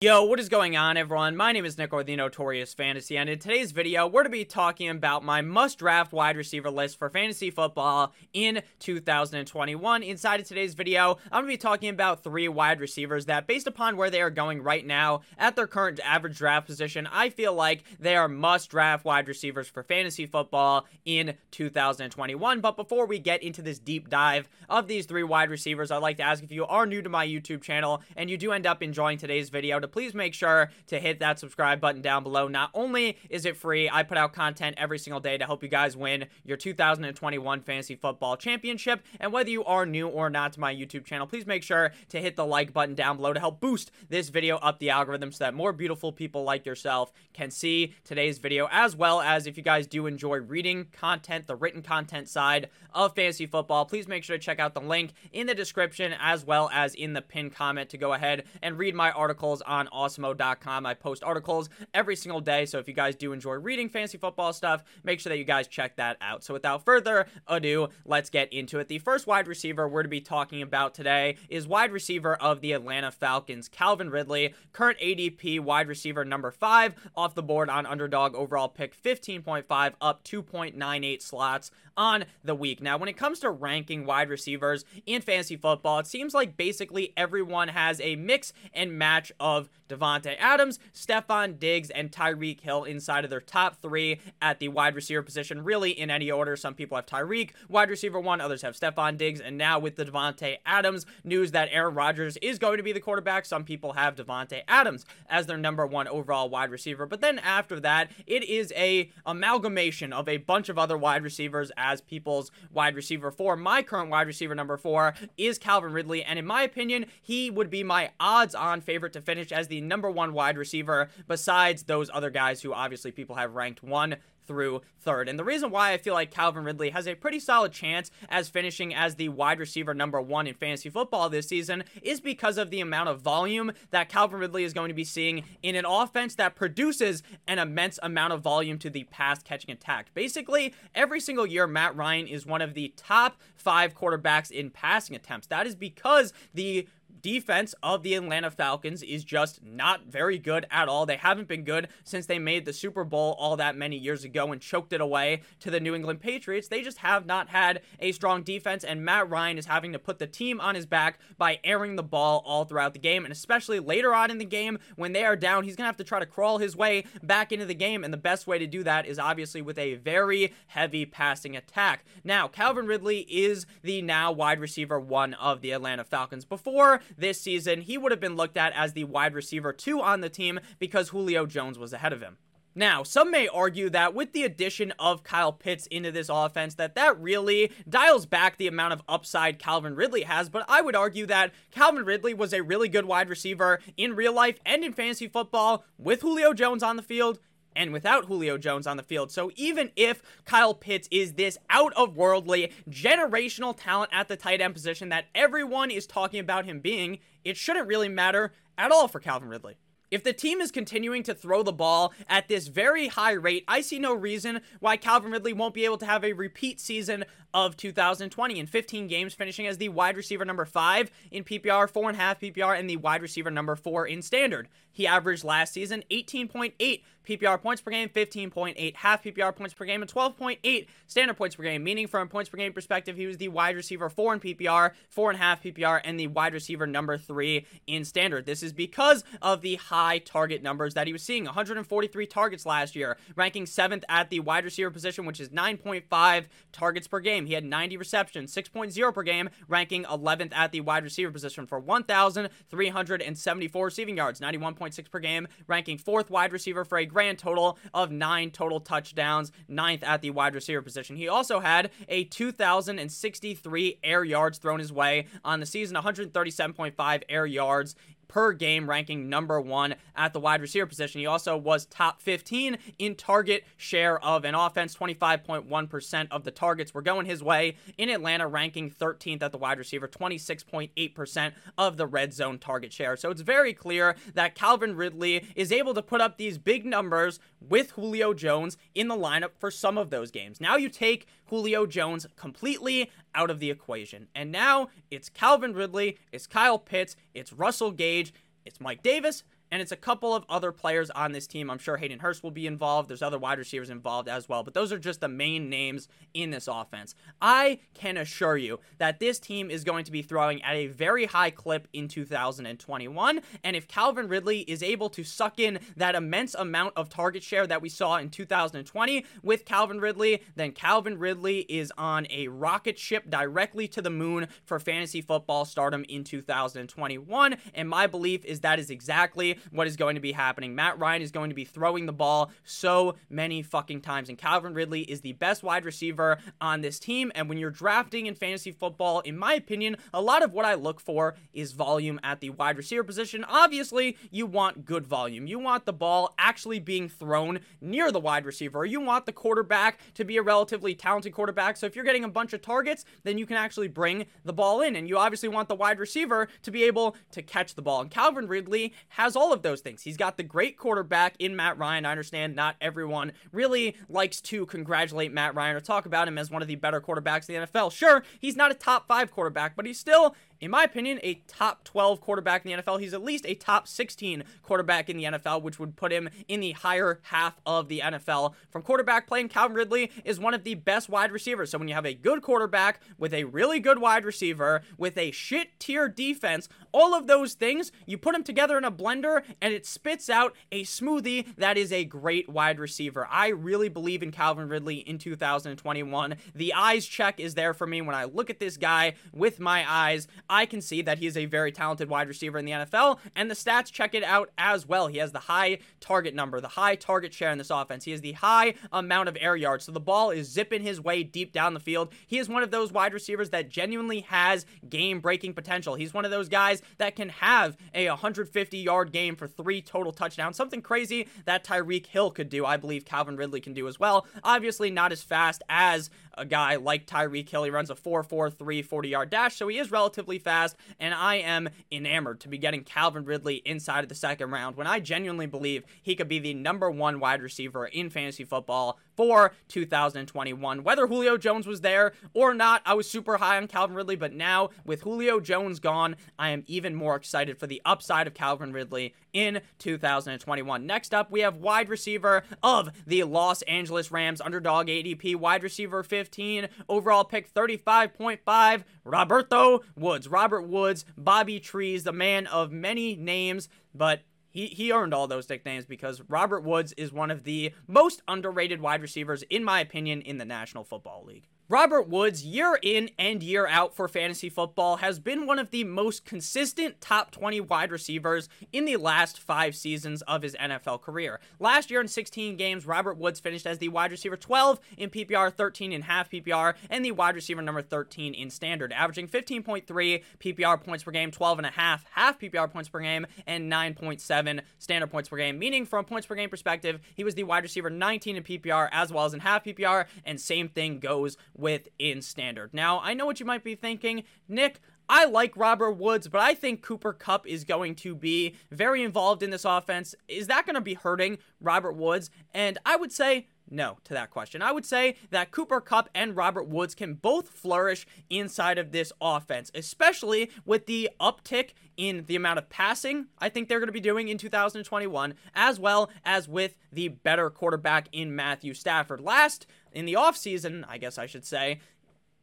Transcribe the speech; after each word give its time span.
Yo, 0.00 0.22
what 0.22 0.38
is 0.38 0.48
going 0.48 0.76
on 0.76 0.96
everyone? 0.96 1.34
My 1.34 1.50
name 1.50 1.64
is 1.64 1.76
Nick 1.76 1.92
or 1.92 2.04
the 2.04 2.14
Notorious 2.14 2.72
Fantasy 2.72 3.18
and 3.18 3.28
in 3.28 3.36
today's 3.36 3.72
video 3.72 4.06
we're 4.06 4.22
to 4.22 4.28
be 4.28 4.44
talking 4.44 4.88
about 4.88 5.24
my 5.24 5.42
must 5.42 5.76
draft 5.80 6.12
wide 6.12 6.36
receiver 6.36 6.70
list 6.70 6.96
for 6.96 7.10
fantasy 7.10 7.50
football 7.50 8.14
in 8.32 8.62
2021. 8.78 10.04
Inside 10.04 10.38
of 10.38 10.46
today's 10.46 10.74
video, 10.74 11.18
I'm 11.32 11.42
going 11.42 11.46
to 11.46 11.48
be 11.48 11.56
talking 11.56 11.88
about 11.88 12.22
three 12.22 12.46
wide 12.46 12.78
receivers 12.78 13.26
that 13.26 13.48
based 13.48 13.66
upon 13.66 13.96
where 13.96 14.08
they 14.08 14.22
are 14.22 14.30
going 14.30 14.62
right 14.62 14.86
now 14.86 15.22
at 15.36 15.56
their 15.56 15.66
current 15.66 15.98
average 16.04 16.38
draft 16.38 16.68
position, 16.68 17.08
I 17.10 17.30
feel 17.30 17.52
like 17.52 17.82
they 17.98 18.14
are 18.14 18.28
must 18.28 18.70
draft 18.70 19.04
wide 19.04 19.26
receivers 19.26 19.66
for 19.66 19.82
fantasy 19.82 20.26
football 20.26 20.86
in 21.06 21.34
2021. 21.50 22.60
But 22.60 22.76
before 22.76 23.06
we 23.06 23.18
get 23.18 23.42
into 23.42 23.62
this 23.62 23.80
deep 23.80 24.08
dive 24.08 24.48
of 24.70 24.86
these 24.86 25.06
three 25.06 25.24
wide 25.24 25.50
receivers, 25.50 25.90
I'd 25.90 25.96
like 25.96 26.18
to 26.18 26.22
ask 26.22 26.44
if 26.44 26.52
you 26.52 26.66
are 26.66 26.86
new 26.86 27.02
to 27.02 27.08
my 27.08 27.26
YouTube 27.26 27.62
channel 27.62 28.00
and 28.16 28.30
you 28.30 28.36
do 28.36 28.52
end 28.52 28.64
up 28.64 28.80
enjoying 28.80 29.18
today's 29.18 29.50
video 29.50 29.80
please 29.88 30.14
make 30.14 30.34
sure 30.34 30.70
to 30.86 31.00
hit 31.00 31.20
that 31.20 31.38
subscribe 31.38 31.80
button 31.80 32.02
down 32.02 32.22
below. 32.22 32.48
Not 32.48 32.70
only 32.74 33.18
is 33.30 33.44
it 33.46 33.56
free, 33.56 33.88
I 33.90 34.02
put 34.02 34.18
out 34.18 34.32
content 34.32 34.76
every 34.78 34.98
single 34.98 35.20
day 35.20 35.38
to 35.38 35.46
help 35.46 35.62
you 35.62 35.68
guys 35.68 35.96
win 35.96 36.26
your 36.44 36.56
2021 36.56 37.60
Fantasy 37.62 37.94
Football 37.94 38.36
Championship. 38.36 39.02
And 39.20 39.32
whether 39.32 39.50
you 39.50 39.64
are 39.64 39.86
new 39.86 40.08
or 40.08 40.30
not 40.30 40.52
to 40.54 40.60
my 40.60 40.74
YouTube 40.74 41.04
channel, 41.04 41.26
please 41.26 41.46
make 41.46 41.62
sure 41.62 41.92
to 42.10 42.20
hit 42.20 42.36
the 42.36 42.46
like 42.46 42.72
button 42.72 42.94
down 42.94 43.16
below 43.16 43.32
to 43.32 43.40
help 43.40 43.60
boost 43.60 43.90
this 44.08 44.28
video 44.28 44.56
up 44.58 44.78
the 44.78 44.90
algorithm 44.90 45.32
so 45.32 45.44
that 45.44 45.54
more 45.54 45.72
beautiful 45.72 46.12
people 46.12 46.44
like 46.44 46.66
yourself 46.66 47.12
can 47.32 47.50
see 47.50 47.94
today's 48.04 48.38
video, 48.38 48.68
as 48.70 48.96
well 48.96 49.20
as 49.20 49.46
if 49.46 49.56
you 49.56 49.62
guys 49.62 49.86
do 49.86 50.06
enjoy 50.06 50.38
reading 50.38 50.86
content, 50.92 51.46
the 51.46 51.56
written 51.56 51.82
content 51.82 52.28
side 52.28 52.68
of 52.94 53.14
fantasy 53.14 53.46
football, 53.46 53.84
please 53.84 54.08
make 54.08 54.24
sure 54.24 54.36
to 54.36 54.42
check 54.42 54.58
out 54.58 54.74
the 54.74 54.80
link 54.80 55.12
in 55.32 55.46
the 55.46 55.54
description 55.54 56.14
as 56.20 56.44
well 56.44 56.68
as 56.72 56.94
in 56.94 57.12
the 57.12 57.22
pinned 57.22 57.54
comment 57.54 57.90
to 57.90 57.98
go 57.98 58.12
ahead 58.12 58.44
and 58.62 58.78
read 58.78 58.94
my 58.94 59.10
articles 59.12 59.62
on 59.62 59.77
on 59.78 59.86
awesemo.com. 59.88 60.84
I 60.84 60.94
post 60.94 61.22
articles 61.22 61.68
every 61.94 62.16
single 62.16 62.40
day, 62.40 62.66
so 62.66 62.78
if 62.78 62.88
you 62.88 62.94
guys 62.94 63.14
do 63.14 63.32
enjoy 63.32 63.54
reading 63.54 63.88
fantasy 63.88 64.18
football 64.18 64.52
stuff, 64.52 64.82
make 65.04 65.20
sure 65.20 65.30
that 65.30 65.38
you 65.38 65.44
guys 65.44 65.68
check 65.68 65.96
that 65.96 66.16
out. 66.20 66.44
So 66.44 66.52
without 66.52 66.84
further 66.84 67.26
ado, 67.46 67.88
let's 68.04 68.30
get 68.30 68.52
into 68.52 68.78
it. 68.78 68.88
The 68.88 68.98
first 68.98 69.26
wide 69.26 69.46
receiver 69.46 69.88
we're 69.88 70.02
to 70.02 70.08
be 70.08 70.20
talking 70.20 70.62
about 70.62 70.94
today 70.94 71.36
is 71.48 71.66
wide 71.66 71.92
receiver 71.92 72.34
of 72.34 72.60
the 72.60 72.72
Atlanta 72.72 73.10
Falcons, 73.10 73.68
Calvin 73.68 74.10
Ridley, 74.10 74.54
current 74.72 74.98
ADP 74.98 75.60
wide 75.60 75.88
receiver 75.88 76.24
number 76.24 76.50
5 76.50 76.94
off 77.16 77.34
the 77.34 77.42
board 77.42 77.70
on 77.70 77.86
underdog 77.86 78.34
overall 78.34 78.68
pick 78.68 79.00
15.5 79.00 79.92
up 80.00 80.24
2.98 80.24 81.22
slots 81.22 81.70
on 81.96 82.24
the 82.44 82.54
week. 82.54 82.80
Now, 82.80 82.96
when 82.96 83.08
it 83.08 83.16
comes 83.16 83.40
to 83.40 83.50
ranking 83.50 84.06
wide 84.06 84.30
receivers 84.30 84.84
in 85.04 85.20
fantasy 85.20 85.56
football, 85.56 85.98
it 85.98 86.06
seems 86.06 86.32
like 86.32 86.56
basically 86.56 87.12
everyone 87.16 87.68
has 87.68 88.00
a 88.00 88.16
mix 88.16 88.52
and 88.72 88.96
match 88.96 89.32
of 89.40 89.67
Davante 89.88 90.36
Adams, 90.38 90.78
Stefon 90.94 91.58
Diggs, 91.58 91.90
and 91.90 92.12
Tyreek 92.12 92.60
Hill 92.60 92.84
inside 92.84 93.24
of 93.24 93.30
their 93.30 93.40
top 93.40 93.80
three 93.80 94.20
at 94.42 94.58
the 94.58 94.68
wide 94.68 94.94
receiver 94.94 95.22
position, 95.22 95.64
really 95.64 95.90
in 95.90 96.10
any 96.10 96.30
order. 96.30 96.56
Some 96.56 96.74
people 96.74 96.96
have 96.96 97.06
Tyreek, 97.06 97.52
wide 97.68 97.88
receiver 97.88 98.20
one, 98.20 98.40
others 98.40 98.62
have 98.62 98.78
Stefon 98.78 99.16
Diggs, 99.16 99.40
and 99.40 99.56
now 99.56 99.78
with 99.78 99.96
the 99.96 100.04
Davante 100.04 100.58
Adams 100.66 101.06
news 101.24 101.52
that 101.52 101.68
Aaron 101.72 101.94
Rodgers 101.94 102.36
is 102.38 102.58
going 102.58 102.76
to 102.76 102.82
be 102.82 102.92
the 102.92 103.00
quarterback, 103.00 103.46
some 103.46 103.64
people 103.64 103.94
have 103.94 104.14
Davante 104.14 104.60
Adams 104.68 105.06
as 105.28 105.46
their 105.46 105.56
number 105.56 105.86
one 105.86 106.06
overall 106.08 106.48
wide 106.50 106.70
receiver. 106.70 107.06
But 107.06 107.20
then 107.20 107.38
after 107.38 107.80
that, 107.80 108.10
it 108.26 108.44
is 108.44 108.72
a 108.76 109.10
amalgamation 109.24 110.12
of 110.12 110.28
a 110.28 110.36
bunch 110.36 110.68
of 110.68 110.78
other 110.78 110.98
wide 110.98 111.22
receivers 111.22 111.72
as 111.76 112.00
people's 112.00 112.50
wide 112.72 112.94
receiver 112.94 113.30
four. 113.30 113.56
My 113.56 113.82
current 113.82 114.10
wide 114.10 114.26
receiver 114.26 114.54
number 114.54 114.76
four 114.76 115.14
is 115.36 115.58
Calvin 115.58 115.92
Ridley, 115.92 116.22
and 116.22 116.38
in 116.38 116.46
my 116.46 116.62
opinion, 116.62 117.06
he 117.22 117.50
would 117.50 117.70
be 117.70 117.82
my 117.82 118.10
odds-on 118.20 118.80
favorite 118.80 119.12
to 119.14 119.20
finish 119.20 119.52
as 119.58 119.68
the 119.68 119.80
number 119.80 120.10
one 120.10 120.32
wide 120.32 120.56
receiver 120.56 121.10
besides 121.26 121.82
those 121.82 122.10
other 122.12 122.30
guys 122.30 122.62
who 122.62 122.72
obviously 122.72 123.10
people 123.10 123.36
have 123.36 123.54
ranked 123.54 123.82
one 123.82 124.16
through 124.48 124.80
third. 124.98 125.28
And 125.28 125.38
the 125.38 125.44
reason 125.44 125.70
why 125.70 125.92
I 125.92 125.98
feel 125.98 126.14
like 126.14 126.32
Calvin 126.32 126.64
Ridley 126.64 126.90
has 126.90 127.06
a 127.06 127.14
pretty 127.14 127.38
solid 127.38 127.70
chance 127.70 128.10
as 128.30 128.48
finishing 128.48 128.94
as 128.94 129.14
the 129.14 129.28
wide 129.28 129.60
receiver 129.60 129.92
number 129.94 130.20
one 130.20 130.46
in 130.46 130.54
fantasy 130.54 130.88
football 130.88 131.28
this 131.28 131.46
season 131.46 131.84
is 132.02 132.20
because 132.20 132.56
of 132.56 132.70
the 132.70 132.80
amount 132.80 133.10
of 133.10 133.20
volume 133.20 133.70
that 133.90 134.08
Calvin 134.08 134.40
Ridley 134.40 134.64
is 134.64 134.72
going 134.72 134.88
to 134.88 134.94
be 134.94 135.04
seeing 135.04 135.44
in 135.62 135.76
an 135.76 135.84
offense 135.84 136.34
that 136.36 136.56
produces 136.56 137.22
an 137.46 137.58
immense 137.58 137.98
amount 138.02 138.32
of 138.32 138.40
volume 138.40 138.78
to 138.78 138.90
the 138.90 139.04
pass 139.04 139.42
catching 139.42 139.70
attack. 139.70 140.14
Basically, 140.14 140.74
every 140.94 141.20
single 141.20 141.46
year, 141.46 141.66
Matt 141.66 141.94
Ryan 141.94 142.26
is 142.26 142.46
one 142.46 142.62
of 142.62 142.72
the 142.72 142.94
top 142.96 143.36
five 143.54 143.94
quarterbacks 143.94 144.50
in 144.50 144.70
passing 144.70 145.14
attempts. 145.14 145.46
That 145.48 145.66
is 145.66 145.74
because 145.74 146.32
the 146.54 146.88
defense 147.22 147.74
of 147.82 148.02
the 148.02 148.14
Atlanta 148.14 148.50
Falcons 148.50 149.02
is 149.02 149.24
just 149.24 149.62
not 149.62 150.06
very 150.06 150.38
good 150.38 150.66
at 150.70 150.88
all. 150.88 151.06
They 151.06 151.16
haven't 151.16 151.48
been 151.48 151.64
good 151.64 151.88
since 152.04 152.26
they 152.26 152.38
made 152.38 152.64
the 152.64 152.72
Super 152.72 153.04
Bowl 153.04 153.36
all 153.38 153.56
that 153.56 153.76
many 153.76 153.96
years 153.96 154.24
ago 154.24 154.50
and 154.52 154.60
choked 154.60 154.92
it 154.92 155.00
away 155.00 155.42
to 155.60 155.70
the 155.70 155.80
New 155.80 155.94
England 155.94 156.20
Patriots. 156.20 156.68
They 156.68 156.82
just 156.82 156.98
have 156.98 157.26
not 157.26 157.48
had 157.48 157.82
a 158.00 158.12
strong 158.12 158.42
defense, 158.42 158.84
and 158.84 159.04
Matt 159.04 159.28
Ryan 159.28 159.58
is 159.58 159.66
having 159.66 159.92
to 159.92 159.98
put 159.98 160.18
the 160.18 160.26
team 160.26 160.60
on 160.60 160.74
his 160.74 160.86
back 160.86 161.18
by 161.36 161.60
airing 161.64 161.96
the 161.96 162.02
ball 162.02 162.42
all 162.46 162.64
throughout 162.64 162.92
the 162.92 162.98
game. 162.98 163.24
And 163.24 163.32
especially 163.32 163.80
later 163.80 164.14
on 164.14 164.30
in 164.30 164.38
the 164.38 164.44
game, 164.44 164.78
when 164.96 165.12
they 165.12 165.24
are 165.24 165.36
down, 165.36 165.64
he's 165.64 165.76
going 165.76 165.84
to 165.84 165.88
have 165.88 165.96
to 165.96 166.04
try 166.04 166.18
to 166.18 166.26
crawl 166.26 166.58
his 166.58 166.76
way 166.76 167.04
back 167.22 167.52
into 167.52 167.66
the 167.66 167.74
game. 167.74 168.04
And 168.04 168.12
the 168.12 168.18
best 168.18 168.46
way 168.46 168.58
to 168.58 168.66
do 168.66 168.82
that 168.84 169.06
is 169.06 169.18
obviously 169.18 169.62
with 169.62 169.78
a 169.78 169.94
very 169.96 170.52
heavy 170.68 171.06
passing 171.06 171.56
attack. 171.56 172.04
Now, 172.24 172.48
Calvin 172.48 172.86
Ridley 172.86 173.20
is 173.28 173.66
the 173.82 174.02
now 174.02 174.32
wide 174.32 174.60
receiver 174.60 174.98
one 175.00 175.34
of 175.34 175.60
the 175.60 175.72
Atlanta 175.72 176.04
Falcons. 176.04 176.44
Before 176.44 177.00
this 177.16 177.40
season, 177.40 177.82
he 177.82 177.98
would 177.98 178.12
have 178.12 178.20
been 178.20 178.36
looked 178.36 178.56
at 178.56 178.72
as 178.74 178.92
the 178.92 179.04
wide 179.04 179.34
receiver 179.34 179.72
two 179.72 180.00
on 180.00 180.20
the 180.20 180.28
team 180.28 180.60
because 180.78 181.10
Julio 181.10 181.46
Jones 181.46 181.78
was 181.78 181.92
ahead 181.92 182.12
of 182.12 182.20
him. 182.20 182.38
Now, 182.78 183.02
some 183.02 183.32
may 183.32 183.48
argue 183.48 183.90
that 183.90 184.14
with 184.14 184.32
the 184.32 184.44
addition 184.44 184.92
of 185.00 185.24
Kyle 185.24 185.52
Pitts 185.52 185.88
into 185.88 186.12
this 186.12 186.28
offense, 186.28 186.76
that 186.76 186.94
that 186.94 187.20
really 187.20 187.72
dials 187.88 188.24
back 188.24 188.56
the 188.56 188.68
amount 188.68 188.92
of 188.92 189.02
upside 189.08 189.58
Calvin 189.58 189.96
Ridley 189.96 190.22
has, 190.22 190.48
but 190.48 190.64
I 190.68 190.80
would 190.80 190.94
argue 190.94 191.26
that 191.26 191.52
Calvin 191.72 192.04
Ridley 192.04 192.34
was 192.34 192.52
a 192.52 192.62
really 192.62 192.88
good 192.88 193.04
wide 193.04 193.28
receiver 193.28 193.80
in 193.96 194.14
real 194.14 194.32
life 194.32 194.60
and 194.64 194.84
in 194.84 194.92
fantasy 194.92 195.26
football 195.26 195.84
with 195.98 196.22
Julio 196.22 196.52
Jones 196.52 196.84
on 196.84 196.94
the 196.94 197.02
field 197.02 197.40
and 197.78 197.92
without 197.92 198.26
Julio 198.26 198.58
Jones 198.58 198.86
on 198.86 198.98
the 198.98 199.02
field. 199.02 199.30
So 199.30 199.50
even 199.54 199.90
if 199.96 200.20
Kyle 200.44 200.74
Pitts 200.74 201.08
is 201.10 201.34
this 201.34 201.56
out 201.70 201.94
of 201.94 202.16
worldly, 202.16 202.72
generational 202.90 203.74
talent 203.78 204.10
at 204.12 204.28
the 204.28 204.36
tight 204.36 204.60
end 204.60 204.74
position 204.74 205.08
that 205.10 205.26
everyone 205.34 205.90
is 205.90 206.06
talking 206.06 206.40
about 206.40 206.66
him 206.66 206.80
being, 206.80 207.20
it 207.44 207.56
shouldn't 207.56 207.86
really 207.86 208.08
matter 208.08 208.52
at 208.76 208.90
all 208.90 209.06
for 209.08 209.20
Calvin 209.20 209.48
Ridley. 209.48 209.76
If 210.10 210.24
the 210.24 210.32
team 210.32 210.62
is 210.62 210.70
continuing 210.70 211.22
to 211.24 211.34
throw 211.34 211.62
the 211.62 211.72
ball 211.72 212.14
at 212.28 212.48
this 212.48 212.68
very 212.68 213.08
high 213.08 213.32
rate, 213.32 213.64
I 213.68 213.82
see 213.82 213.98
no 213.98 214.14
reason 214.14 214.62
why 214.80 214.96
Calvin 214.96 215.30
Ridley 215.30 215.52
won't 215.52 215.74
be 215.74 215.84
able 215.84 215.98
to 215.98 216.06
have 216.06 216.24
a 216.24 216.32
repeat 216.32 216.80
season 216.80 217.26
of 217.52 217.76
2020 217.76 218.58
in 218.58 218.66
15 218.66 219.06
games, 219.06 219.34
finishing 219.34 219.66
as 219.66 219.76
the 219.76 219.90
wide 219.90 220.16
receiver 220.16 220.46
number 220.46 220.64
five 220.64 221.10
in 221.30 221.44
PPR, 221.44 221.90
four 221.90 222.08
and 222.08 222.16
a 222.16 222.20
half 222.20 222.40
PPR, 222.40 222.78
and 222.78 222.88
the 222.88 222.96
wide 222.96 223.20
receiver 223.20 223.50
number 223.50 223.76
four 223.76 224.06
in 224.06 224.22
standard. 224.22 224.68
He 224.90 225.06
averaged 225.06 225.44
last 225.44 225.74
season 225.74 226.02
18.8 226.10 227.02
PPR 227.28 227.60
points 227.60 227.82
per 227.82 227.90
game, 227.90 228.08
15.8 228.08 228.96
half 228.96 229.22
PPR 229.22 229.54
points 229.54 229.74
per 229.74 229.84
game, 229.84 230.00
and 230.00 230.10
12.8 230.10 230.86
standard 231.06 231.36
points 231.36 231.56
per 231.56 231.62
game. 231.62 231.84
Meaning, 231.84 232.06
from 232.06 232.26
a 232.26 232.30
points 232.30 232.48
per 232.48 232.56
game 232.56 232.72
perspective, 232.72 233.16
he 233.16 233.26
was 233.26 233.36
the 233.36 233.48
wide 233.48 233.76
receiver 233.76 234.08
four 234.08 234.32
in 234.32 234.40
PPR, 234.40 234.92
four 235.10 235.30
and 235.30 235.38
a 235.38 235.42
half 235.42 235.62
PPR, 235.62 236.00
and 236.04 236.18
the 236.18 236.28
wide 236.28 236.54
receiver 236.54 236.86
number 236.86 237.18
three 237.18 237.66
in 237.86 238.06
standard. 238.06 238.46
This 238.46 238.62
is 238.62 238.72
because 238.72 239.24
of 239.42 239.60
the 239.60 239.74
high 239.74 240.18
target 240.18 240.62
numbers 240.62 240.94
that 240.94 241.06
he 241.06 241.12
was 241.12 241.22
seeing 241.22 241.44
143 241.44 242.26
targets 242.26 242.64
last 242.64 242.96
year, 242.96 243.18
ranking 243.36 243.66
seventh 243.66 244.06
at 244.08 244.30
the 244.30 244.40
wide 244.40 244.64
receiver 244.64 244.90
position, 244.90 245.26
which 245.26 245.38
is 245.38 245.50
9.5 245.50 246.46
targets 246.72 247.06
per 247.06 247.20
game. 247.20 247.44
He 247.44 247.52
had 247.52 247.64
90 247.64 247.98
receptions, 247.98 248.54
6.0 248.54 249.12
per 249.12 249.22
game, 249.22 249.50
ranking 249.68 250.04
11th 250.04 250.54
at 250.54 250.72
the 250.72 250.80
wide 250.80 251.04
receiver 251.04 251.30
position 251.30 251.66
for 251.66 251.78
1,374 251.78 253.84
receiving 253.84 254.16
yards, 254.16 254.40
91.6 254.40 255.10
per 255.10 255.18
game, 255.18 255.46
ranking 255.66 255.98
fourth 255.98 256.30
wide 256.30 256.52
receiver 256.52 256.84
for 256.84 256.96
a 256.96 257.04
grand 257.18 257.36
total 257.36 257.76
of 257.92 258.12
nine 258.12 258.48
total 258.48 258.78
touchdowns, 258.78 259.50
ninth 259.66 260.04
at 260.04 260.22
the 260.22 260.30
wide 260.30 260.54
receiver 260.54 260.80
position. 260.80 261.16
He 261.16 261.26
also 261.26 261.58
had 261.58 261.90
a 262.08 262.22
2,063 262.22 263.98
air 264.04 264.22
yards 264.22 264.58
thrown 264.58 264.78
his 264.78 264.92
way 264.92 265.26
on 265.44 265.58
the 265.58 265.66
season, 265.66 265.96
137.5 265.96 267.22
air 267.28 267.44
yards 267.44 267.96
per 268.28 268.52
game, 268.52 268.88
ranking 268.88 269.28
number 269.28 269.60
one 269.60 269.96
at 270.18 270.32
the 270.34 270.40
wide 270.40 270.60
receiver 270.60 270.84
position. 270.84 271.20
He 271.20 271.26
also 271.26 271.56
was 271.56 271.86
top 271.86 272.20
15 272.20 272.76
in 272.98 273.14
target 273.14 273.64
share 273.76 274.22
of 274.22 274.44
an 274.44 274.54
offense. 274.54 274.94
25.1% 274.94 276.28
of 276.30 276.44
the 276.44 276.50
targets 276.50 276.92
were 276.92 277.00
going 277.00 277.24
his 277.24 277.42
way 277.42 277.76
in 277.96 278.10
Atlanta, 278.10 278.46
ranking 278.46 278.90
13th 278.90 279.42
at 279.42 279.52
the 279.52 279.58
wide 279.58 279.78
receiver, 279.78 280.08
26.8% 280.08 281.52
of 281.78 281.96
the 281.96 282.06
red 282.06 282.34
zone 282.34 282.58
target 282.58 282.92
share. 282.92 283.16
So 283.16 283.30
it's 283.30 283.40
very 283.40 283.72
clear 283.72 284.16
that 284.34 284.54
Calvin 284.54 284.96
Ridley 284.96 285.46
is 285.54 285.72
able 285.72 285.94
to 285.94 286.02
put 286.02 286.20
up 286.20 286.36
these 286.36 286.58
big 286.58 286.84
numbers 286.84 287.38
with 287.60 287.92
Julio 287.92 288.34
Jones 288.34 288.76
in 288.94 289.08
the 289.08 289.16
lineup 289.16 289.50
for 289.58 289.70
some 289.70 289.96
of 289.96 290.10
those 290.10 290.30
games. 290.30 290.60
Now 290.60 290.76
you 290.76 290.88
take 290.88 291.26
Julio 291.46 291.86
Jones 291.86 292.26
completely 292.36 293.10
out 293.34 293.50
of 293.50 293.60
the 293.60 293.70
equation. 293.70 294.28
And 294.34 294.50
now 294.50 294.88
it's 295.10 295.28
Calvin 295.28 295.74
Ridley, 295.74 296.18
it's 296.32 296.46
Kyle 296.46 296.78
Pitts, 296.78 297.16
it's 297.34 297.52
Russell 297.52 297.92
Gage, 297.92 298.34
it's 298.64 298.80
Mike 298.80 299.02
Davis, 299.02 299.44
and 299.70 299.82
it's 299.82 299.92
a 299.92 299.96
couple 299.96 300.34
of 300.34 300.44
other 300.48 300.72
players 300.72 301.10
on 301.10 301.32
this 301.32 301.46
team. 301.46 301.70
I'm 301.70 301.78
sure 301.78 301.96
Hayden 301.96 302.20
Hurst 302.20 302.42
will 302.42 302.50
be 302.50 302.66
involved. 302.66 303.08
There's 303.08 303.22
other 303.22 303.38
wide 303.38 303.58
receivers 303.58 303.90
involved 303.90 304.28
as 304.28 304.48
well, 304.48 304.62
but 304.62 304.74
those 304.74 304.92
are 304.92 304.98
just 304.98 305.20
the 305.20 305.28
main 305.28 305.68
names 305.68 306.08
in 306.34 306.50
this 306.50 306.68
offense. 306.68 307.14
I 307.40 307.80
can 307.94 308.16
assure 308.16 308.56
you 308.56 308.80
that 308.98 309.20
this 309.20 309.38
team 309.38 309.70
is 309.70 309.84
going 309.84 310.04
to 310.04 310.12
be 310.12 310.22
throwing 310.22 310.62
at 310.62 310.74
a 310.74 310.86
very 310.86 311.26
high 311.26 311.50
clip 311.50 311.88
in 311.92 312.08
2021, 312.08 313.40
and 313.64 313.76
if 313.76 313.88
Calvin 313.88 314.28
Ridley 314.28 314.60
is 314.60 314.82
able 314.82 315.10
to 315.10 315.24
suck 315.24 315.58
in 315.58 315.78
that 315.96 316.14
immense 316.14 316.54
amount 316.54 316.94
of 316.96 317.08
target 317.08 317.42
share 317.42 317.66
that 317.66 317.82
we 317.82 317.88
saw 317.88 318.16
in 318.16 318.30
2020 318.30 319.24
with 319.42 319.64
Calvin 319.64 320.00
Ridley, 320.00 320.42
then 320.56 320.72
Calvin 320.72 321.18
Ridley 321.18 321.60
is 321.68 321.92
on 321.98 322.26
a 322.30 322.48
rocket 322.48 322.98
ship 322.98 323.28
directly 323.28 323.88
to 323.88 324.02
the 324.02 324.10
moon 324.10 324.48
for 324.64 324.78
fantasy 324.78 325.20
football 325.20 325.64
stardom 325.64 326.04
in 326.08 326.24
2021, 326.24 327.56
and 327.74 327.88
my 327.88 328.06
belief 328.06 328.44
is 328.44 328.60
that 328.60 328.78
is 328.78 328.90
exactly 328.90 329.57
what 329.70 329.86
is 329.86 329.96
going 329.96 330.14
to 330.14 330.20
be 330.20 330.32
happening. 330.32 330.74
Matt 330.74 330.98
Ryan 330.98 331.22
is 331.22 331.30
going 331.30 331.50
to 331.50 331.54
be 331.54 331.64
throwing 331.64 332.06
the 332.06 332.12
ball 332.12 332.50
so 332.64 333.14
many 333.30 333.62
fucking 333.62 334.00
times, 334.00 334.28
and 334.28 334.38
Calvin 334.38 334.74
Ridley 334.74 335.02
is 335.02 335.20
the 335.20 335.32
best 335.34 335.62
wide 335.62 335.84
receiver 335.84 336.38
on 336.60 336.80
this 336.80 336.98
team. 336.98 337.32
And 337.34 337.48
when 337.48 337.58
you're 337.58 337.70
drafting 337.70 338.26
in 338.26 338.34
fantasy 338.34 338.72
football, 338.72 339.20
in 339.20 339.36
my 339.36 339.54
opinion, 339.54 339.96
a 340.12 340.20
lot 340.20 340.42
of 340.42 340.52
what 340.52 340.64
I 340.64 340.74
look 340.74 341.00
for 341.00 341.34
is 341.52 341.72
volume 341.72 342.20
at 342.22 342.40
the 342.40 342.50
wide 342.50 342.76
receiver 342.76 343.04
position. 343.04 343.44
Obviously, 343.44 344.16
you 344.30 344.46
want 344.46 344.84
good 344.84 345.06
volume. 345.06 345.46
You 345.46 345.58
want 345.58 345.84
the 345.84 345.92
ball 345.92 346.34
actually 346.38 346.80
being 346.80 347.08
thrown 347.08 347.60
near 347.80 348.10
the 348.12 348.20
wide 348.20 348.44
receiver. 348.44 348.84
You 348.84 349.00
want 349.00 349.26
the 349.26 349.32
quarterback 349.32 349.98
to 350.14 350.24
be 350.24 350.36
a 350.36 350.42
relatively 350.42 350.94
talented 350.94 351.32
quarterback. 351.32 351.76
So 351.76 351.86
if 351.86 351.96
you're 351.96 352.04
getting 352.04 352.24
a 352.24 352.28
bunch 352.28 352.52
of 352.52 352.62
targets, 352.62 353.04
then 353.24 353.38
you 353.38 353.46
can 353.46 353.56
actually 353.56 353.88
bring 353.88 354.26
the 354.44 354.52
ball 354.52 354.80
in. 354.80 354.96
And 354.96 355.08
you 355.08 355.18
obviously 355.18 355.48
want 355.48 355.68
the 355.68 355.74
wide 355.74 355.98
receiver 355.98 356.48
to 356.62 356.70
be 356.70 356.84
able 356.84 357.16
to 357.32 357.42
catch 357.42 357.74
the 357.74 357.82
ball. 357.82 358.00
And 358.00 358.10
Calvin 358.10 358.48
Ridley 358.48 358.92
has 359.08 359.36
all 359.36 359.47
of 359.52 359.62
those 359.62 359.80
things. 359.80 360.02
He's 360.02 360.16
got 360.16 360.36
the 360.36 360.42
great 360.42 360.76
quarterback 360.76 361.34
in 361.38 361.56
Matt 361.56 361.78
Ryan. 361.78 362.06
I 362.06 362.10
understand 362.10 362.54
not 362.54 362.76
everyone 362.80 363.32
really 363.52 363.96
likes 364.08 364.40
to 364.42 364.66
congratulate 364.66 365.32
Matt 365.32 365.54
Ryan 365.54 365.76
or 365.76 365.80
talk 365.80 366.06
about 366.06 366.28
him 366.28 366.38
as 366.38 366.50
one 366.50 366.62
of 366.62 366.68
the 366.68 366.76
better 366.76 367.00
quarterbacks 367.00 367.48
in 367.48 367.60
the 367.60 367.66
NFL. 367.66 367.92
Sure, 367.92 368.22
he's 368.38 368.56
not 368.56 368.70
a 368.70 368.74
top 368.74 369.06
five 369.06 369.30
quarterback, 369.30 369.76
but 369.76 369.86
he's 369.86 369.98
still 369.98 370.34
in 370.60 370.70
my 370.70 370.82
opinion, 370.82 371.20
a 371.22 371.42
top 371.46 371.84
12 371.84 372.20
quarterback 372.20 372.64
in 372.64 372.76
the 372.76 372.82
NFL. 372.82 373.00
He's 373.00 373.14
at 373.14 373.22
least 373.22 373.46
a 373.46 373.54
top 373.54 373.86
16 373.86 374.44
quarterback 374.62 375.08
in 375.08 375.16
the 375.16 375.24
NFL, 375.24 375.62
which 375.62 375.78
would 375.78 375.96
put 375.96 376.12
him 376.12 376.28
in 376.48 376.60
the 376.60 376.72
higher 376.72 377.20
half 377.22 377.60
of 377.64 377.88
the 377.88 378.00
NFL. 378.00 378.54
From 378.70 378.82
quarterback 378.82 379.26
playing, 379.26 379.48
Calvin 379.48 379.76
Ridley 379.76 380.10
is 380.24 380.40
one 380.40 380.54
of 380.54 380.64
the 380.64 380.74
best 380.74 381.08
wide 381.08 381.32
receivers. 381.32 381.70
So 381.70 381.78
when 381.78 381.88
you 381.88 381.94
have 381.94 382.06
a 382.06 382.14
good 382.14 382.42
quarterback 382.42 383.00
with 383.18 383.32
a 383.32 383.44
really 383.44 383.80
good 383.80 383.98
wide 383.98 384.24
receiver, 384.24 384.82
with 384.96 385.16
a 385.16 385.30
shit 385.30 385.78
tier 385.78 386.08
defense, 386.08 386.68
all 386.92 387.14
of 387.14 387.26
those 387.26 387.54
things, 387.54 387.92
you 388.06 388.18
put 388.18 388.32
them 388.32 388.42
together 388.42 388.76
in 388.78 388.84
a 388.84 388.90
blender 388.90 389.42
and 389.60 389.72
it 389.72 389.86
spits 389.86 390.28
out 390.28 390.54
a 390.72 390.84
smoothie 390.84 391.54
that 391.56 391.76
is 391.76 391.92
a 391.92 392.04
great 392.04 392.48
wide 392.48 392.78
receiver. 392.78 393.28
I 393.30 393.48
really 393.48 393.88
believe 393.88 394.22
in 394.22 394.32
Calvin 394.32 394.68
Ridley 394.68 394.96
in 394.96 395.18
2021. 395.18 396.36
The 396.54 396.74
eyes 396.74 397.06
check 397.06 397.40
is 397.40 397.54
there 397.54 397.74
for 397.74 397.86
me 397.86 398.00
when 398.00 398.14
I 398.14 398.24
look 398.24 398.50
at 398.50 398.60
this 398.60 398.76
guy 398.76 399.14
with 399.32 399.60
my 399.60 399.84
eyes. 399.88 400.26
I 400.48 400.66
can 400.66 400.80
see 400.80 401.02
that 401.02 401.18
he 401.18 401.26
is 401.26 401.36
a 401.36 401.46
very 401.46 401.72
talented 401.72 402.08
wide 402.08 402.28
receiver 402.28 402.58
in 402.58 402.64
the 402.64 402.72
NFL, 402.72 403.18
and 403.36 403.50
the 403.50 403.54
stats 403.54 403.92
check 403.92 404.14
it 404.14 404.24
out 404.24 404.50
as 404.58 404.86
well. 404.86 405.08
He 405.08 405.18
has 405.18 405.32
the 405.32 405.38
high 405.38 405.78
target 406.00 406.34
number, 406.34 406.60
the 406.60 406.68
high 406.68 406.94
target 406.94 407.32
share 407.34 407.50
in 407.50 407.58
this 407.58 407.70
offense. 407.70 408.04
He 408.04 408.12
has 408.12 408.20
the 408.20 408.32
high 408.32 408.74
amount 408.92 409.28
of 409.28 409.36
air 409.40 409.56
yards, 409.56 409.84
so 409.84 409.92
the 409.92 410.00
ball 410.00 410.30
is 410.30 410.48
zipping 410.48 410.82
his 410.82 411.00
way 411.00 411.22
deep 411.22 411.52
down 411.52 411.74
the 411.74 411.80
field. 411.80 412.12
He 412.26 412.38
is 412.38 412.48
one 412.48 412.62
of 412.62 412.70
those 412.70 412.92
wide 412.92 413.14
receivers 413.14 413.50
that 413.50 413.68
genuinely 413.68 414.20
has 414.20 414.66
game 414.88 415.20
breaking 415.20 415.54
potential. 415.54 415.94
He's 415.94 416.14
one 416.14 416.24
of 416.24 416.30
those 416.30 416.48
guys 416.48 416.82
that 416.98 417.16
can 417.16 417.28
have 417.28 417.76
a 417.94 418.08
150 418.08 418.78
yard 418.78 419.12
game 419.12 419.36
for 419.36 419.46
three 419.46 419.82
total 419.82 420.12
touchdowns, 420.12 420.56
something 420.56 420.82
crazy 420.82 421.28
that 421.44 421.64
Tyreek 421.64 422.06
Hill 422.06 422.30
could 422.30 422.48
do. 422.48 422.64
I 422.64 422.76
believe 422.76 423.04
Calvin 423.04 423.36
Ridley 423.36 423.60
can 423.60 423.74
do 423.74 423.88
as 423.88 423.98
well. 423.98 424.26
Obviously, 424.42 424.90
not 424.90 425.12
as 425.12 425.22
fast 425.22 425.62
as 425.68 426.10
a 426.38 426.44
guy 426.44 426.76
like 426.76 427.06
Tyreek 427.06 427.48
Hill. 427.48 427.64
He 427.64 427.70
runs 427.70 427.90
a 427.90 427.94
4 427.94 428.22
4 428.22 428.50
3 428.50 428.82
40 428.82 429.08
yard 429.08 429.30
dash, 429.30 429.56
so 429.56 429.68
he 429.68 429.78
is 429.78 429.90
relatively 429.90 430.38
fast, 430.38 430.76
and 430.98 431.12
I 431.12 431.36
am 431.36 431.68
enamored 431.90 432.40
to 432.40 432.48
be 432.48 432.58
getting 432.58 432.84
Calvin 432.84 433.24
Ridley 433.24 433.56
inside 433.64 434.04
of 434.04 434.08
the 434.08 434.14
second 434.14 434.50
round 434.50 434.76
when 434.76 434.86
I 434.86 435.00
genuinely 435.00 435.46
believe 435.46 435.84
he 436.02 436.14
could 436.14 436.28
be 436.28 436.38
the 436.38 436.54
number 436.54 436.90
one 436.90 437.20
wide 437.20 437.42
receiver 437.42 437.86
in 437.86 438.10
fantasy 438.10 438.44
football 438.44 438.98
for 439.18 439.52
2021. 439.66 440.84
Whether 440.84 441.08
Julio 441.08 441.36
Jones 441.36 441.66
was 441.66 441.80
there 441.80 442.12
or 442.34 442.54
not, 442.54 442.82
I 442.86 442.94
was 442.94 443.10
super 443.10 443.38
high 443.38 443.56
on 443.56 443.66
Calvin 443.66 443.96
Ridley, 443.96 444.14
but 444.14 444.32
now 444.32 444.70
with 444.84 445.02
Julio 445.02 445.40
Jones 445.40 445.80
gone, 445.80 446.14
I 446.38 446.50
am 446.50 446.62
even 446.68 446.94
more 446.94 447.16
excited 447.16 447.58
for 447.58 447.66
the 447.66 447.82
upside 447.84 448.28
of 448.28 448.34
Calvin 448.34 448.72
Ridley 448.72 449.16
in 449.32 449.60
2021. 449.80 450.86
Next 450.86 451.12
up, 451.12 451.32
we 451.32 451.40
have 451.40 451.56
wide 451.56 451.88
receiver 451.88 452.44
of 452.62 452.90
the 453.08 453.24
Los 453.24 453.62
Angeles 453.62 454.12
Rams, 454.12 454.40
underdog 454.40 454.86
ADP, 454.86 455.34
wide 455.34 455.64
receiver 455.64 456.04
15, 456.04 456.68
overall 456.88 457.24
pick 457.24 457.52
35.5, 457.52 458.84
Roberto 459.02 459.80
Woods. 459.96 460.28
Robert 460.28 460.68
Woods, 460.68 461.04
Bobby 461.16 461.58
Trees, 461.58 462.04
the 462.04 462.12
man 462.12 462.46
of 462.46 462.70
many 462.70 463.16
names, 463.16 463.68
but 463.92 464.20
he, 464.50 464.66
he 464.66 464.92
earned 464.92 465.14
all 465.14 465.26
those 465.26 465.48
nicknames 465.48 465.84
because 465.84 466.22
Robert 466.28 466.62
Woods 466.62 466.92
is 466.96 467.12
one 467.12 467.30
of 467.30 467.44
the 467.44 467.72
most 467.86 468.22
underrated 468.26 468.80
wide 468.80 469.02
receivers, 469.02 469.42
in 469.50 469.64
my 469.64 469.80
opinion, 469.80 470.20
in 470.22 470.38
the 470.38 470.44
National 470.44 470.84
Football 470.84 471.24
League. 471.26 471.48
Robert 471.70 472.08
Woods, 472.08 472.46
year 472.46 472.78
in 472.80 473.10
and 473.18 473.42
year 473.42 473.66
out 473.66 473.94
for 473.94 474.08
fantasy 474.08 474.48
football, 474.48 474.96
has 474.96 475.18
been 475.18 475.46
one 475.46 475.58
of 475.58 475.70
the 475.70 475.84
most 475.84 476.24
consistent 476.24 476.98
top 476.98 477.30
20 477.30 477.60
wide 477.60 477.92
receivers 477.92 478.48
in 478.72 478.86
the 478.86 478.96
last 478.96 479.38
five 479.38 479.76
seasons 479.76 480.22
of 480.22 480.40
his 480.40 480.56
NFL 480.58 481.02
career. 481.02 481.40
Last 481.60 481.90
year 481.90 482.00
in 482.00 482.08
16 482.08 482.56
games, 482.56 482.86
Robert 482.86 483.18
Woods 483.18 483.38
finished 483.38 483.66
as 483.66 483.76
the 483.76 483.90
wide 483.90 484.12
receiver 484.12 484.34
12 484.34 484.80
in 484.96 485.10
PPR, 485.10 485.52
13 485.52 485.92
in 485.92 486.00
half 486.00 486.30
PPR, 486.30 486.72
and 486.88 487.04
the 487.04 487.12
wide 487.12 487.34
receiver 487.34 487.60
number 487.60 487.82
13 487.82 488.32
in 488.32 488.48
standard, 488.48 488.90
averaging 488.90 489.28
15.3 489.28 490.22
PPR 490.40 490.82
points 490.82 491.04
per 491.04 491.10
game, 491.10 491.30
12.5 491.30 491.74
half 491.74 492.40
PPR 492.40 492.72
points 492.72 492.88
per 492.88 493.00
game, 493.00 493.26
and 493.46 493.70
9.7 493.70 494.62
standard 494.78 495.10
points 495.10 495.28
per 495.28 495.36
game. 495.36 495.58
Meaning, 495.58 495.84
from 495.84 496.06
points 496.06 496.26
per 496.26 496.34
game 496.34 496.48
perspective, 496.48 496.98
he 497.14 497.24
was 497.24 497.34
the 497.34 497.44
wide 497.44 497.62
receiver 497.62 497.90
19 497.90 498.36
in 498.36 498.42
PPR 498.42 498.88
as 498.90 499.12
well 499.12 499.26
as 499.26 499.34
in 499.34 499.40
half 499.40 499.64
PPR, 499.64 500.06
and 500.24 500.40
same 500.40 500.70
thing 500.70 500.98
goes 500.98 501.36
within 501.58 502.22
standard. 502.22 502.72
Now, 502.72 503.00
I 503.00 503.12
know 503.12 503.26
what 503.26 503.40
you 503.40 503.46
might 503.46 503.64
be 503.64 503.74
thinking. 503.74 504.22
Nick, 504.48 504.80
I 505.08 505.24
like 505.24 505.56
Robert 505.56 505.92
Woods, 505.92 506.28
but 506.28 506.40
I 506.40 506.54
think 506.54 506.82
Cooper 506.82 507.12
Kupp 507.12 507.46
is 507.46 507.64
going 507.64 507.94
to 507.96 508.14
be 508.14 508.54
very 508.70 509.02
involved 509.02 509.42
in 509.42 509.50
this 509.50 509.64
offense. 509.64 510.14
Is 510.28 510.46
that 510.46 510.66
going 510.66 510.74
to 510.74 510.80
be 510.80 510.94
hurting 510.94 511.38
Robert 511.60 511.96
Woods? 511.96 512.30
And 512.54 512.78
I 512.84 512.96
would 512.96 513.12
say 513.12 513.48
no 513.70 513.98
to 514.04 514.14
that 514.14 514.30
question. 514.30 514.62
I 514.62 514.72
would 514.72 514.86
say 514.86 515.16
that 515.30 515.50
Cooper 515.50 515.80
Kupp 515.80 516.08
and 516.14 516.36
Robert 516.36 516.68
Woods 516.68 516.94
can 516.94 517.14
both 517.14 517.48
flourish 517.48 518.06
inside 518.30 518.78
of 518.78 518.92
this 518.92 519.12
offense, 519.20 519.70
especially 519.74 520.50
with 520.64 520.86
the 520.86 521.10
uptick 521.20 521.70
in 521.96 522.24
the 522.26 522.36
amount 522.36 522.58
of 522.58 522.68
passing 522.68 523.26
I 523.38 523.48
think 523.48 523.68
they're 523.68 523.80
going 523.80 523.88
to 523.88 523.92
be 523.92 524.00
doing 524.00 524.28
in 524.28 524.38
2021, 524.38 525.34
as 525.54 525.80
well 525.80 526.10
as 526.24 526.48
with 526.48 526.76
the 526.92 527.08
better 527.08 527.50
quarterback 527.50 528.08
in 528.12 528.34
Matthew 528.34 528.74
Stafford. 528.74 529.20
Last 529.20 529.66
in 529.98 530.04
the 530.04 530.14
offseason, 530.14 530.84
I 530.88 530.96
guess 530.98 531.18
I 531.18 531.26
should 531.26 531.44
say, 531.44 531.80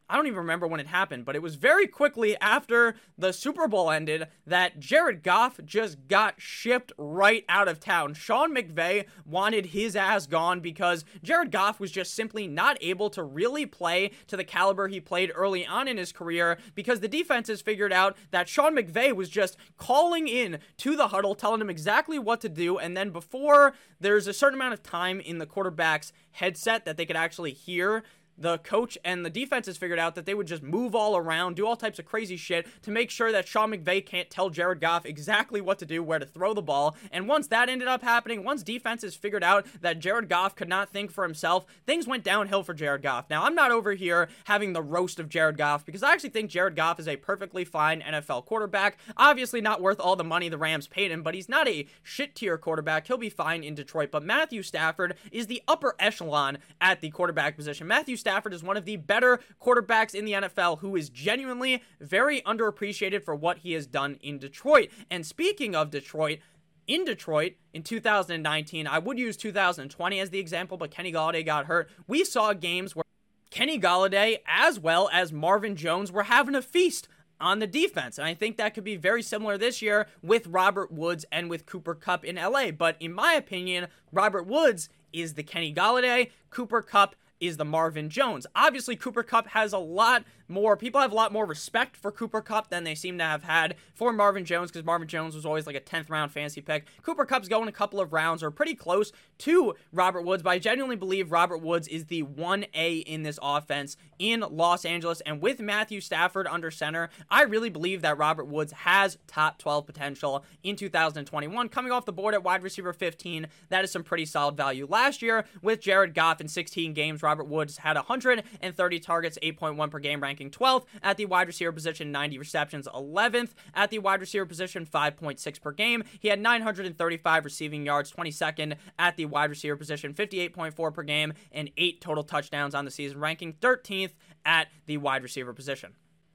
I 0.07 0.15
don't 0.15 0.27
even 0.27 0.37
remember 0.37 0.67
when 0.67 0.79
it 0.79 0.87
happened, 0.87 1.25
but 1.25 1.35
it 1.35 1.41
was 1.41 1.55
very 1.55 1.87
quickly 1.87 2.37
after 2.39 2.95
the 3.17 3.33
Super 3.33 3.67
Bowl 3.67 3.89
ended 3.89 4.27
that 4.45 4.79
Jared 4.79 5.23
Goff 5.23 5.59
just 5.65 6.07
got 6.07 6.39
shipped 6.39 6.91
right 6.97 7.43
out 7.49 7.67
of 7.67 7.79
town. 7.79 8.13
Sean 8.13 8.55
McVay 8.55 9.05
wanted 9.25 9.67
his 9.67 9.95
ass 9.95 10.27
gone 10.27 10.59
because 10.59 11.05
Jared 11.23 11.51
Goff 11.51 11.79
was 11.79 11.91
just 11.91 12.13
simply 12.13 12.45
not 12.45 12.77
able 12.81 13.09
to 13.11 13.23
really 13.23 13.65
play 13.65 14.11
to 14.27 14.37
the 14.37 14.43
caliber 14.43 14.87
he 14.87 14.99
played 14.99 15.31
early 15.33 15.65
on 15.65 15.87
in 15.87 15.97
his 15.97 16.11
career 16.11 16.59
because 16.75 16.99
the 16.99 17.07
defenses 17.07 17.61
figured 17.61 17.93
out 17.93 18.15
that 18.29 18.47
Sean 18.47 18.75
McVay 18.75 19.15
was 19.15 19.29
just 19.29 19.57
calling 19.77 20.27
in 20.27 20.59
to 20.77 20.95
the 20.95 21.07
huddle, 21.07 21.33
telling 21.33 21.61
him 21.61 21.69
exactly 21.69 22.19
what 22.19 22.41
to 22.41 22.49
do, 22.49 22.77
and 22.77 22.95
then 22.95 23.09
before 23.09 23.73
there's 23.99 24.27
a 24.27 24.33
certain 24.33 24.59
amount 24.59 24.73
of 24.73 24.83
time 24.83 25.19
in 25.19 25.39
the 25.39 25.47
quarterback's 25.47 26.13
headset 26.31 26.85
that 26.85 26.95
they 26.97 27.05
could 27.05 27.15
actually 27.15 27.53
hear 27.53 28.03
the 28.37 28.57
coach 28.59 28.97
and 29.03 29.25
the 29.25 29.29
defenses 29.29 29.77
figured 29.77 29.99
out 29.99 30.15
that 30.15 30.25
they 30.25 30.33
would 30.33 30.47
just 30.47 30.63
move 30.63 30.95
all 30.95 31.15
around, 31.15 31.55
do 31.55 31.65
all 31.65 31.75
types 31.75 31.99
of 31.99 32.05
crazy 32.05 32.37
shit 32.37 32.67
to 32.83 32.91
make 32.91 33.09
sure 33.09 33.31
that 33.31 33.47
Sean 33.47 33.71
McVay 33.71 34.05
can't 34.05 34.29
tell 34.29 34.49
Jared 34.49 34.81
Goff 34.81 35.05
exactly 35.05 35.61
what 35.61 35.79
to 35.79 35.85
do, 35.85 36.03
where 36.03 36.19
to 36.19 36.25
throw 36.25 36.53
the 36.53 36.61
ball. 36.61 36.95
And 37.11 37.27
once 37.27 37.47
that 37.47 37.69
ended 37.69 37.87
up 37.87 38.03
happening, 38.03 38.43
once 38.43 38.63
defenses 38.63 39.15
figured 39.15 39.43
out 39.43 39.65
that 39.81 39.99
Jared 39.99 40.29
Goff 40.29 40.55
could 40.55 40.69
not 40.69 40.89
think 40.89 41.11
for 41.11 41.23
himself, 41.23 41.65
things 41.85 42.07
went 42.07 42.23
downhill 42.23 42.63
for 42.63 42.73
Jared 42.73 43.01
Goff. 43.01 43.29
Now, 43.29 43.43
I'm 43.43 43.55
not 43.55 43.71
over 43.71 43.93
here 43.93 44.29
having 44.45 44.73
the 44.73 44.81
roast 44.81 45.19
of 45.19 45.29
Jared 45.29 45.57
Goff 45.57 45.85
because 45.85 46.03
I 46.03 46.11
actually 46.11 46.29
think 46.29 46.49
Jared 46.49 46.75
Goff 46.75 46.99
is 46.99 47.07
a 47.07 47.15
perfectly 47.15 47.65
fine 47.65 48.01
NFL 48.01 48.45
quarterback. 48.45 48.97
Obviously, 49.17 49.61
not 49.61 49.81
worth 49.81 49.99
all 49.99 50.15
the 50.15 50.23
money 50.23 50.49
the 50.49 50.57
Rams 50.57 50.87
paid 50.87 51.11
him, 51.11 51.23
but 51.23 51.33
he's 51.33 51.49
not 51.49 51.67
a 51.67 51.87
shit 52.03 52.35
tier 52.35 52.57
quarterback. 52.57 53.07
He'll 53.07 53.17
be 53.17 53.29
fine 53.29 53.63
in 53.63 53.75
Detroit. 53.75 54.11
But 54.11 54.23
Matthew 54.23 54.61
Stafford 54.61 55.15
is 55.31 55.47
the 55.47 55.61
upper 55.67 55.95
echelon 55.99 56.57
at 56.81 57.01
the 57.01 57.09
quarterback 57.09 57.55
position. 57.55 57.87
Matthew 57.87 58.17
Stafford 58.25 58.55
is 58.55 58.63
one 58.63 58.75
of 58.75 58.85
the 58.85 58.95
better 58.95 59.39
quarterbacks 59.63 60.15
in 60.15 60.25
the 60.25 60.31
NFL 60.31 60.79
who 60.79 60.95
is 60.95 61.09
genuinely 61.09 61.83
very 62.01 62.41
underappreciated 62.41 63.23
for 63.23 63.35
what 63.35 63.59
he 63.59 63.73
has 63.73 63.85
done 63.85 64.17
in 64.19 64.39
Detroit. 64.39 64.89
And 65.11 65.23
speaking 65.23 65.75
of 65.75 65.91
Detroit, 65.91 66.39
in 66.87 67.05
Detroit 67.05 67.53
in 67.73 67.83
2019. 67.83 68.85
I 68.85 68.99
would 68.99 69.17
use 69.17 69.37
2020 69.37 70.19
as 70.19 70.29
the 70.29 70.37
example, 70.37 70.77
but 70.77 70.91
Kenny 70.91 71.11
Golladay 71.11 71.43
got 71.43 71.65
hurt. 71.65 71.89
We 72.07 72.23
saw 72.23 72.53
games 72.53 72.95
where 72.95 73.03
Kenny 73.49 73.79
Golladay, 73.79 74.37
as 74.47 74.79
well 74.79 75.09
as 75.11 75.33
Marvin 75.33 75.75
Jones, 75.75 76.11
were 76.11 76.23
having 76.23 76.53
a 76.53 76.61
feast 76.61 77.07
on 77.39 77.57
the 77.57 77.67
defense. 77.67 78.17
And 78.17 78.27
I 78.27 78.33
think 78.33 78.57
that 78.57 78.75
could 78.75 78.83
be 78.83 78.97
very 78.97 79.23
similar 79.23 79.57
this 79.57 79.81
year 79.81 80.07
with 80.21 80.45
Robert 80.45 80.91
Woods 80.91 81.25
and 81.31 81.49
with 81.49 81.65
Cooper 81.65 81.95
Kupp 81.95 82.23
in 82.23 82.35
LA. 82.35 82.71
But 82.71 82.97
in 82.99 83.13
my 83.13 83.33
opinion, 83.33 83.87
Robert 84.11 84.45
Woods 84.45 84.89
is 85.11 85.33
the 85.33 85.43
Kenny 85.43 85.73
Golladay. 85.73 86.29
Cooper 86.49 86.81
Kupp 86.81 87.15
is 87.39 87.57
the 87.57 87.65
Marvin 87.65 88.09
Jones. 88.09 88.47
Obviously, 88.55 88.95
Cooper 88.95 89.23
Kupp 89.23 89.47
has 89.47 89.73
a 89.73 89.77
lot 89.77 90.23
more 90.47 90.77
people 90.77 91.01
have 91.01 91.11
a 91.11 91.15
lot 91.15 91.31
more 91.31 91.45
respect 91.45 91.97
for 91.97 92.11
Cooper 92.11 92.41
Kupp 92.41 92.69
than 92.69 92.83
they 92.83 92.95
seem 92.95 93.17
to 93.17 93.23
have 93.23 93.43
had 93.43 93.75
for 93.93 94.13
Marvin 94.13 94.45
Jones 94.45 94.71
because 94.71 94.85
Marvin 94.85 95.07
Jones 95.07 95.35
was 95.35 95.45
always 95.45 95.65
like 95.65 95.75
a 95.75 95.81
10th 95.81 96.09
round 96.09 96.31
fantasy 96.31 96.61
pick. 96.61 96.85
Cooper 97.01 97.25
Kupp's 97.25 97.47
going 97.47 97.67
a 97.67 97.71
couple 97.71 97.99
of 97.99 98.13
rounds 98.13 98.43
or 98.43 98.51
pretty 98.51 98.75
close 98.75 99.11
to 99.39 99.73
Robert 99.91 100.21
Woods, 100.21 100.43
but 100.43 100.51
I 100.51 100.59
genuinely 100.59 100.95
believe 100.95 101.31
Robert 101.31 101.57
Woods 101.57 101.87
is 101.87 102.05
the 102.05 102.23
1A 102.23 103.03
in 103.03 103.23
this 103.23 103.39
offense 103.41 103.97
in 104.19 104.45
Los 104.49 104.85
Angeles. 104.85 105.21
And 105.21 105.41
with 105.41 105.59
Matthew 105.59 106.01
Stafford 106.01 106.47
under 106.47 106.71
center, 106.71 107.09
I 107.29 107.43
really 107.43 107.69
believe 107.69 108.01
that 108.01 108.17
Robert 108.17 108.45
Woods 108.45 108.71
has 108.71 109.17
top 109.27 109.57
12 109.57 109.85
potential 109.85 110.45
in 110.63 110.75
2021. 110.75 111.69
Coming 111.69 111.91
off 111.91 112.05
the 112.05 112.13
board 112.13 112.33
at 112.33 112.43
wide 112.43 112.63
receiver 112.63 112.93
15, 112.93 113.47
that 113.69 113.83
is 113.83 113.91
some 113.91 114.03
pretty 114.03 114.25
solid 114.25 114.55
value. 114.55 114.87
Last 114.89 115.21
year, 115.21 115.45
with 115.61 115.81
Jared 115.81 116.13
Goff 116.13 116.39
in 116.39 116.47
16 116.47 116.93
games, 116.93 117.23
Robert 117.25 117.47
Woods 117.47 117.77
had 117.77 117.95
130 117.95 118.99
targets, 118.99 119.39
8.1 119.41 119.89
per 119.89 119.99
game 119.99 120.21
ranking 120.21 120.51
12th 120.51 120.85
at 121.01 121.17
the 121.17 121.25
wide 121.25 121.47
receiver 121.47 121.71
position, 121.71 122.11
90 122.11 122.37
receptions, 122.37 122.87
11th 122.87 123.49
at 123.73 123.89
the 123.89 123.99
wide 123.99 124.21
receiver 124.21 124.45
position, 124.45 124.85
5.6 124.85 125.61
per 125.61 125.71
game. 125.71 126.03
He 126.19 126.27
had 126.27 126.39
935 126.39 127.45
receiving 127.45 127.85
yards, 127.85 128.11
22nd 128.11 128.75
at 128.99 129.17
the 129.17 129.25
wide 129.25 129.49
receiver 129.49 129.75
position, 129.75 130.13
58.4 130.13 130.93
per 130.93 131.03
game, 131.03 131.33
and 131.51 131.71
8 131.75 131.99
total 131.99 132.23
touchdowns 132.23 132.75
on 132.75 132.85
the 132.85 132.91
season, 132.91 133.19
ranking 133.19 133.53
13th 133.53 134.11
at 134.45 134.67
the 134.85 134.97
wide 134.97 135.23
receiver 135.23 135.53
position. 135.53 135.93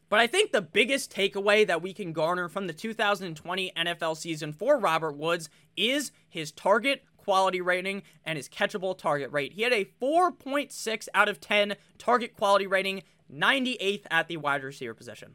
But 0.08 0.18
I 0.18 0.26
think 0.26 0.50
the 0.50 0.60
biggest 0.60 1.14
takeaway 1.14 1.64
that 1.68 1.82
we 1.82 1.92
can 1.92 2.12
garner 2.12 2.48
from 2.48 2.66
the 2.66 2.72
2020 2.72 3.72
NFL 3.76 4.16
season 4.16 4.52
for 4.52 4.76
Robert 4.76 5.16
Woods 5.16 5.48
is 5.76 6.10
his 6.28 6.50
target 6.50 7.04
quality 7.22 7.60
rating 7.60 8.02
and 8.24 8.36
his 8.36 8.48
catchable 8.48 8.96
target 8.96 9.30
rate. 9.32 9.52
He 9.52 9.62
had 9.62 9.72
a 9.72 9.84
4.6 10.00 11.08
out 11.14 11.28
of 11.28 11.40
10 11.40 11.76
target 11.98 12.36
quality 12.36 12.66
rating 12.66 13.02
98th 13.32 14.04
at 14.10 14.28
the 14.28 14.36
wide 14.36 14.62
receiver 14.62 14.94
position. 14.94 15.34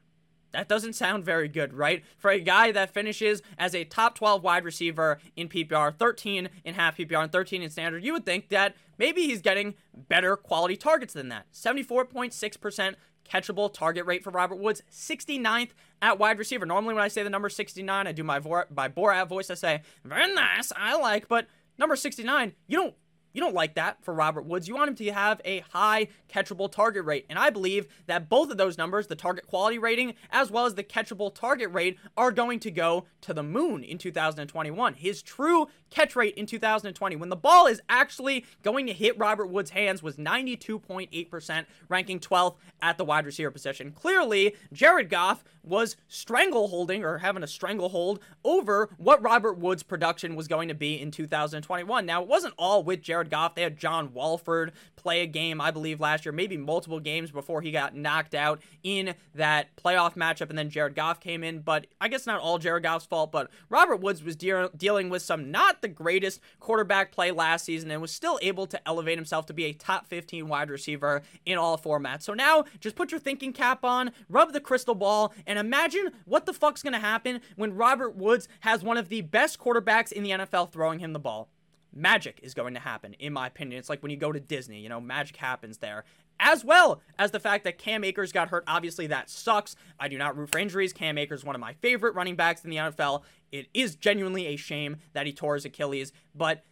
That 0.56 0.70
doesn't 0.70 0.94
sound 0.94 1.26
very 1.26 1.50
good, 1.50 1.74
right? 1.74 2.04
For 2.18 2.32
a 2.32 2.40
guy 2.40 2.72
that 2.72 2.94
finishes 2.94 3.42
as 3.58 3.76
a 3.76 3.84
top 3.84 4.16
12 4.16 4.42
wide 4.42 4.64
receiver 4.64 5.20
in 5.36 5.50
PPR, 5.50 5.94
13 5.94 6.50
in 6.64 6.74
half 6.76 6.98
PPR, 6.98 7.24
and 7.24 7.32
13 7.32 7.62
in 7.62 7.70
standard, 7.70 8.06
you 8.06 8.14
would 8.14 8.26
think 8.26 8.48
that 8.50 8.76
maybe 8.98 9.24
he's 9.24 9.42
getting 9.42 9.76
better 9.94 10.38
quality 10.38 10.78
targets 10.78 11.14
than 11.14 11.28
that. 11.28 11.52
74.6% 11.52 12.96
catchable 13.30 13.74
target 13.74 14.06
rate 14.06 14.24
for 14.24 14.30
Robert 14.30 14.58
Woods, 14.58 14.82
69th 14.90 15.72
at 16.02 16.20
wide 16.20 16.40
receiver. 16.40 16.66
Normally, 16.66 16.94
when 16.94 17.04
I 17.04 17.10
say 17.10 17.24
the 17.24 17.30
number 17.30 17.50
69, 17.50 18.08
I 18.08 18.12
do 18.12 18.24
my, 18.24 18.40
my 18.40 18.88
Borat 18.88 19.28
voice. 19.28 19.50
I 19.50 19.56
say, 19.56 19.82
very 20.06 20.34
nice, 20.34 20.72
I 20.76 20.96
like, 20.98 21.28
but 21.28 21.48
number 21.78 21.96
69, 21.96 22.54
you 22.68 22.78
don't 22.78 22.96
you 23.36 23.42
don't 23.42 23.54
like 23.54 23.76
that 23.76 24.02
for 24.02 24.14
Robert 24.14 24.46
Woods. 24.46 24.66
You 24.66 24.76
want 24.76 24.88
him 24.88 24.96
to 24.96 25.12
have 25.12 25.42
a 25.44 25.60
high 25.72 26.08
catchable 26.30 26.72
target 26.72 27.04
rate. 27.04 27.26
And 27.30 27.38
I 27.38 27.50
believe 27.50 27.88
that 28.08 28.30
both 28.30 28.50
of 28.50 28.56
those 28.56 28.78
numbers, 28.78 29.08
the 29.08 29.16
target 29.18 29.46
quality 29.46 29.78
rating 29.78 30.14
as 30.32 30.50
well 30.50 30.66
as 30.66 30.76
the 30.76 30.86
catchable 30.86 31.36
target 31.36 31.70
rate, 31.74 32.00
are 32.16 32.32
going 32.32 32.62
to 32.62 32.72
go 32.72 33.08
to 33.20 33.34
the 33.34 33.44
moon 33.44 33.84
in 33.84 33.98
2021. 33.98 34.94
His 34.94 35.22
true 35.22 35.68
catch 35.90 36.16
rate 36.16 36.36
in 36.36 36.46
2020, 36.46 37.18
when 37.18 37.28
the 37.28 37.36
ball 37.36 37.68
is 37.68 37.82
actually 37.90 38.46
going 38.64 38.88
to 38.88 38.94
hit 38.94 39.20
Robert 39.20 39.48
Woods' 39.48 39.72
hands, 39.72 40.02
was 40.02 40.16
92.8%, 40.16 41.66
ranking 41.90 42.22
12th 42.22 42.56
at 42.82 42.98
the 42.98 43.04
wide 43.04 43.26
receiver 43.26 43.52
position. 43.52 43.92
Clearly, 43.92 44.56
Jared 44.72 45.10
Goff 45.10 45.44
was 45.68 45.98
strangleholding 46.10 47.02
or 47.02 47.20
having 47.20 47.44
a 47.44 47.48
stranglehold 47.48 48.20
over 48.44 48.90
what 48.98 49.22
Robert 49.22 49.58
Woods' 49.58 49.84
production 49.84 50.36
was 50.36 50.48
going 50.48 50.68
to 50.68 50.74
be 50.74 51.00
in 51.00 51.12
2021. 51.12 52.06
Now, 52.06 52.22
it 52.22 52.28
wasn't 52.28 52.54
all 52.58 52.84
with 52.84 53.02
Jared 53.02 53.30
Goff. 53.30 53.56
They 53.56 53.64
had 53.64 53.78
John 53.78 54.14
Wolford 54.14 54.72
play 54.96 55.22
a 55.22 55.28
game, 55.28 55.62
I 55.62 55.72
believe, 55.72 56.00
last 56.00 56.26
year, 56.26 56.32
maybe 56.32 56.58
multiple 56.58 57.00
games 57.00 57.32
before 57.32 57.62
he 57.62 57.72
got 57.72 57.96
knocked 57.96 58.34
out 58.34 58.62
in 58.84 59.16
that 59.34 59.76
playoff 59.76 60.16
matchup, 60.16 60.50
and 60.50 60.58
then 60.58 60.70
Jared 60.70 60.96
Goff 60.96 61.20
came 61.20 61.44
in. 61.44 61.60
But 61.60 61.88
I 62.02 62.08
guess 62.08 62.26
not 62.26 62.40
all 62.42 62.58
Jared 62.58 62.84
Goff's 62.84 63.06
fault, 63.06 63.32
but 63.32 63.50
Robert 63.70 63.98
Woods 63.98 64.24
was 64.24 64.36
de- 64.36 64.70
dealing 64.76 65.10
with 65.10 65.22
some 65.22 65.52
not 65.52 65.82
the 65.82 65.88
greatest 65.88 66.40
quarterback 66.60 67.12
play 67.12 67.32
last 67.32 67.66
season 67.66 67.92
and 67.92 68.02
was 68.02 68.12
still 68.12 68.40
able 68.42 68.68
to 68.68 68.88
elevate 68.88 69.18
himself 69.18 69.46
to 69.46 69.54
be 69.54 69.66
a 69.66 69.74
top 69.74 70.08
15 70.08 70.48
wide 70.48 70.70
receiver 70.70 71.22
in 71.46 71.58
all 71.58 71.78
formats. 71.78 72.24
So 72.24 72.34
now, 72.34 72.66
just 72.80 72.96
put 72.96 73.12
your 73.12 73.20
thinking 73.20 73.54
cap 73.54 73.84
on, 73.84 74.12
rub 74.30 74.54
the 74.54 74.60
crystal 74.60 74.96
ball, 74.96 75.34
and 75.46 75.55
imagine 75.58 76.12
what 76.26 76.46
the 76.46 76.54
fuck's 76.54 76.84
gonna 76.84 77.00
happen 77.00 77.42
when 77.56 77.76
Robert 77.76 78.16
Woods 78.16 78.48
has 78.62 78.84
one 78.84 78.98
of 78.98 79.10
the 79.10 79.22
best 79.22 79.60
quarterbacks 79.60 80.12
in 80.12 80.24
the 80.24 80.32
NFL 80.32 80.72
throwing 80.72 81.00
him 81.00 81.14
the 81.14 81.20
ball 81.20 81.50
magic 81.96 82.40
is 82.44 82.54
going 82.54 82.74
to 82.74 82.80
happen, 82.80 83.14
in 83.20 83.34
my 83.34 83.48
opinion. 83.48 83.80
It's 83.80 83.90
like 83.90 84.04
when 84.04 84.12
you 84.12 84.18
go 84.18 84.32
to 84.32 84.40
Disney, 84.40 84.82
you 84.82 84.90
know, 84.90 85.00
magic 85.00 85.38
happens 85.38 85.78
there. 85.78 86.04
As 86.38 86.66
well 86.66 87.02
as 87.18 87.32
the 87.32 87.40
fact 87.40 87.64
that 87.64 87.78
Cam 87.78 88.04
Akers 88.04 88.34
got 88.34 88.50
hurt. 88.50 88.66
Obviously, 88.68 89.08
that 89.08 89.30
sucks. 89.30 89.78
I 89.98 90.10
do 90.10 90.18
not 90.18 90.38
root 90.38 90.52
for 90.52 90.60
injuries. 90.60 90.92
Cam 90.92 91.18
Akers, 91.18 91.46
one 91.46 91.56
of 91.56 91.62
my 91.62 91.74
favorite 91.74 92.14
running 92.14 92.36
backs 92.36 92.66
in 92.66 92.70
the 92.70 92.76
NFL. 92.76 93.24
It 93.54 93.68
is 93.74 93.96
genuinely 93.96 94.48
a 94.48 94.58
shame 94.58 94.98
that 95.14 95.26
he 95.26 95.32
tore 95.32 95.56
his 95.56 95.64
Achilles. 95.64 96.12
But 96.36 96.66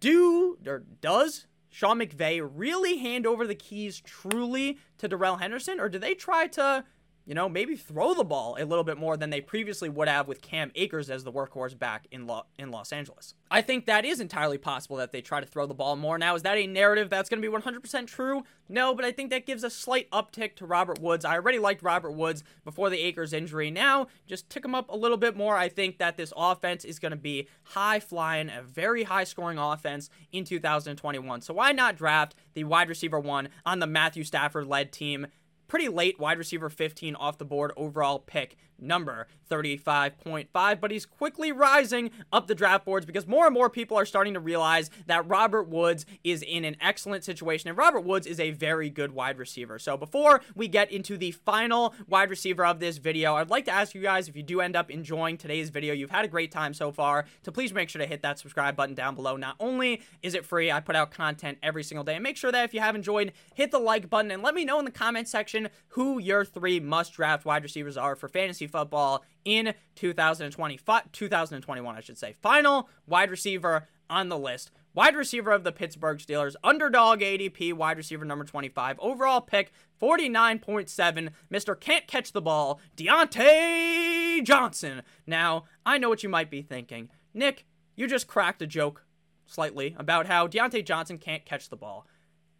do, 0.00 0.58
or 0.66 0.82
does 1.00 1.46
Sean 1.68 2.00
McVay 2.00 2.46
really 2.52 2.98
hand 2.98 3.26
over 3.28 3.46
the 3.46 3.54
keys 3.54 4.00
truly 4.00 4.78
to 4.98 5.06
Darrell 5.06 5.36
Henderson? 5.36 5.78
Or 5.78 5.88
do 5.88 6.00
they 6.00 6.14
try 6.14 6.48
to 6.48 6.84
you 7.26 7.34
know, 7.34 7.48
maybe 7.48 7.74
throw 7.74 8.14
the 8.14 8.24
ball 8.24 8.56
a 8.58 8.64
little 8.64 8.84
bit 8.84 8.96
more 8.96 9.16
than 9.16 9.30
they 9.30 9.40
previously 9.40 9.88
would 9.88 10.06
have 10.06 10.28
with 10.28 10.40
Cam 10.40 10.70
Akers 10.76 11.10
as 11.10 11.24
the 11.24 11.32
workhorse 11.32 11.76
back 11.76 12.06
in 12.12 12.26
Lo- 12.26 12.46
in 12.56 12.70
Los 12.70 12.92
Angeles. 12.92 13.34
I 13.50 13.62
think 13.62 13.86
that 13.86 14.04
is 14.04 14.20
entirely 14.20 14.58
possible 14.58 14.96
that 14.98 15.10
they 15.10 15.20
try 15.20 15.40
to 15.40 15.46
throw 15.46 15.66
the 15.66 15.74
ball 15.74 15.96
more. 15.96 16.18
Now, 16.18 16.36
is 16.36 16.42
that 16.42 16.56
a 16.56 16.66
narrative 16.68 17.10
that's 17.10 17.28
going 17.28 17.42
to 17.42 17.50
be 17.50 17.54
100% 17.54 18.06
true? 18.06 18.44
No, 18.68 18.94
but 18.94 19.04
I 19.04 19.10
think 19.10 19.30
that 19.30 19.44
gives 19.44 19.64
a 19.64 19.70
slight 19.70 20.08
uptick 20.10 20.54
to 20.56 20.66
Robert 20.66 21.00
Woods. 21.00 21.24
I 21.24 21.34
already 21.34 21.58
liked 21.58 21.82
Robert 21.82 22.12
Woods 22.12 22.44
before 22.64 22.90
the 22.90 23.00
Akers 23.00 23.32
injury. 23.32 23.72
Now, 23.72 24.06
just 24.26 24.48
tick 24.48 24.64
him 24.64 24.74
up 24.74 24.88
a 24.88 24.96
little 24.96 25.16
bit 25.16 25.36
more. 25.36 25.56
I 25.56 25.68
think 25.68 25.98
that 25.98 26.16
this 26.16 26.32
offense 26.36 26.84
is 26.84 27.00
going 27.00 27.10
to 27.10 27.16
be 27.16 27.48
high 27.64 27.98
flying, 27.98 28.50
a 28.50 28.62
very 28.62 29.02
high 29.02 29.24
scoring 29.24 29.58
offense 29.58 30.10
in 30.30 30.44
2021. 30.44 31.40
So 31.40 31.54
why 31.54 31.72
not 31.72 31.96
draft 31.96 32.36
the 32.54 32.64
wide 32.64 32.88
receiver 32.88 33.18
one 33.18 33.48
on 33.64 33.80
the 33.80 33.86
Matthew 33.86 34.22
Stafford 34.22 34.66
led 34.66 34.92
team? 34.92 35.26
Pretty 35.68 35.88
late 35.88 36.18
wide 36.18 36.38
receiver 36.38 36.68
15 36.68 37.14
off 37.16 37.38
the 37.38 37.44
board 37.44 37.72
overall 37.76 38.18
pick 38.18 38.56
number 38.78 39.26
35.5, 39.50 40.80
but 40.80 40.90
he's 40.90 41.06
quickly 41.06 41.52
rising 41.52 42.10
up 42.32 42.46
the 42.46 42.54
draft 42.54 42.84
boards 42.84 43.06
because 43.06 43.26
more 43.26 43.46
and 43.46 43.54
more 43.54 43.70
people 43.70 43.96
are 43.96 44.04
starting 44.04 44.34
to 44.34 44.40
realize 44.40 44.90
that 45.06 45.26
Robert 45.28 45.68
Woods 45.68 46.04
is 46.24 46.42
in 46.42 46.64
an 46.64 46.76
excellent 46.80 47.24
situation, 47.24 47.68
and 47.68 47.78
Robert 47.78 48.00
Woods 48.00 48.26
is 48.26 48.40
a 48.40 48.50
very 48.50 48.90
good 48.90 49.12
wide 49.12 49.38
receiver. 49.38 49.78
So 49.78 49.96
before 49.96 50.40
we 50.54 50.68
get 50.68 50.90
into 50.90 51.16
the 51.16 51.30
final 51.30 51.94
wide 52.08 52.30
receiver 52.30 52.64
of 52.66 52.80
this 52.80 52.98
video, 52.98 53.34
I'd 53.34 53.50
like 53.50 53.64
to 53.66 53.70
ask 53.70 53.94
you 53.94 54.02
guys 54.02 54.28
if 54.28 54.36
you 54.36 54.42
do 54.42 54.60
end 54.60 54.76
up 54.76 54.90
enjoying 54.90 55.36
today's 55.38 55.70
video, 55.70 55.94
you've 55.94 56.10
had 56.10 56.24
a 56.24 56.28
great 56.28 56.50
time 56.50 56.74
so 56.74 56.92
far, 56.92 57.24
to 57.44 57.52
please 57.52 57.72
make 57.72 57.88
sure 57.88 58.00
to 58.00 58.06
hit 58.06 58.22
that 58.22 58.38
subscribe 58.38 58.76
button 58.76 58.94
down 58.94 59.14
below. 59.14 59.36
Not 59.36 59.56
only 59.60 60.02
is 60.22 60.34
it 60.34 60.44
free, 60.44 60.70
I 60.70 60.80
put 60.80 60.96
out 60.96 61.10
content 61.10 61.58
every 61.62 61.84
single 61.84 62.04
day, 62.04 62.14
and 62.14 62.22
make 62.22 62.36
sure 62.36 62.52
that 62.52 62.64
if 62.64 62.74
you 62.74 62.80
have 62.80 62.94
enjoyed, 62.94 63.32
hit 63.54 63.70
the 63.70 63.78
like 63.78 64.10
button 64.10 64.30
and 64.30 64.42
let 64.42 64.54
me 64.54 64.64
know 64.64 64.78
in 64.78 64.84
the 64.84 64.90
comment 64.90 65.28
section 65.28 65.68
who 65.88 66.18
your 66.18 66.44
three 66.44 66.80
must 66.80 67.12
draft 67.12 67.44
wide 67.44 67.62
receivers 67.62 67.96
are 67.96 68.16
for 68.16 68.28
fantasy 68.28 68.65
football 68.66 69.24
in 69.44 69.74
2020, 69.94 70.78
2021, 71.12 71.96
I 71.96 72.00
should 72.00 72.18
say. 72.18 72.34
Final 72.40 72.88
wide 73.06 73.30
receiver 73.30 73.88
on 74.08 74.28
the 74.28 74.38
list. 74.38 74.70
Wide 74.94 75.14
receiver 75.14 75.52
of 75.52 75.62
the 75.62 75.72
Pittsburgh 75.72 76.18
Steelers, 76.18 76.56
underdog 76.64 77.20
ADP, 77.20 77.74
wide 77.74 77.98
receiver 77.98 78.24
number 78.24 78.44
25. 78.44 78.98
Overall 78.98 79.42
pick 79.42 79.70
49.7. 80.00 81.28
Mr. 81.52 81.78
Can't 81.78 82.06
Catch 82.06 82.32
the 82.32 82.40
Ball, 82.40 82.80
Diontae 82.96 84.42
Johnson. 84.42 85.02
Now, 85.26 85.64
I 85.84 85.98
know 85.98 86.08
what 86.08 86.22
you 86.22 86.30
might 86.30 86.50
be 86.50 86.62
thinking. 86.62 87.10
Nick, 87.34 87.66
you 87.94 88.06
just 88.06 88.26
cracked 88.26 88.62
a 88.62 88.66
joke 88.66 89.04
slightly 89.44 89.94
about 89.98 90.26
how 90.26 90.46
Diontae 90.46 90.84
Johnson 90.84 91.18
can't 91.18 91.44
catch 91.44 91.68
the 91.68 91.76
ball. 91.76 92.06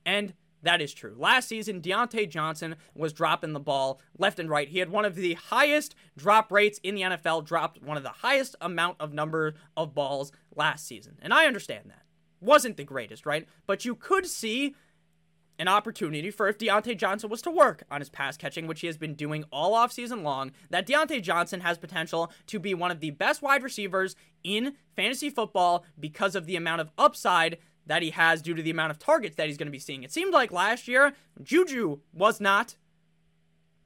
And 0.04 0.34
that 0.66 0.80
is 0.80 0.92
true. 0.92 1.14
Last 1.16 1.48
season, 1.48 1.80
Diontae 1.80 2.28
Johnson 2.28 2.76
was 2.94 3.12
dropping 3.12 3.52
the 3.52 3.60
ball 3.60 4.00
left 4.18 4.38
and 4.38 4.50
right. 4.50 4.68
He 4.68 4.78
had 4.78 4.90
one 4.90 5.04
of 5.04 5.14
the 5.14 5.34
highest 5.34 5.94
drop 6.16 6.50
rates 6.50 6.80
in 6.82 6.94
the 6.94 7.02
NFL, 7.02 7.44
dropped 7.44 7.82
one 7.82 7.96
of 7.96 8.02
the 8.02 8.08
highest 8.08 8.56
amount 8.60 8.96
of 9.00 9.12
number 9.12 9.54
of 9.76 9.94
balls 9.94 10.32
last 10.54 10.86
season. 10.86 11.18
And 11.22 11.32
I 11.32 11.46
understand 11.46 11.84
that. 11.86 12.02
Wasn't 12.40 12.76
the 12.76 12.84
greatest, 12.84 13.26
right? 13.26 13.46
But 13.66 13.84
you 13.84 13.94
could 13.94 14.26
see 14.26 14.74
an 15.58 15.68
opportunity 15.68 16.30
for 16.30 16.48
if 16.48 16.58
Diontae 16.58 16.96
Johnson 16.96 17.30
was 17.30 17.42
to 17.42 17.50
work 17.50 17.84
on 17.90 18.00
his 18.00 18.10
pass 18.10 18.36
catching, 18.36 18.66
which 18.66 18.80
he 18.80 18.86
has 18.86 18.98
been 18.98 19.14
doing 19.14 19.44
all 19.50 19.72
offseason 19.72 20.22
long, 20.22 20.52
that 20.70 20.86
Diontae 20.86 21.22
Johnson 21.22 21.60
has 21.60 21.78
potential 21.78 22.30
to 22.48 22.58
be 22.58 22.74
one 22.74 22.90
of 22.90 23.00
the 23.00 23.10
best 23.10 23.42
wide 23.42 23.62
receivers 23.62 24.16
in 24.44 24.74
fantasy 24.94 25.30
football 25.30 25.84
because 25.98 26.34
of 26.34 26.46
the 26.46 26.56
amount 26.56 26.82
of 26.82 26.90
upside 26.98 27.58
that 27.86 28.02
he 28.02 28.10
has 28.10 28.42
due 28.42 28.54
to 28.54 28.62
the 28.62 28.70
amount 28.70 28.90
of 28.90 28.98
targets 28.98 29.36
that 29.36 29.46
he's 29.46 29.56
going 29.56 29.66
to 29.66 29.72
be 29.72 29.78
seeing. 29.78 30.02
It 30.02 30.12
seemed 30.12 30.32
like 30.32 30.52
last 30.52 30.88
year, 30.88 31.14
Juju 31.42 32.00
was 32.12 32.40
not 32.40 32.76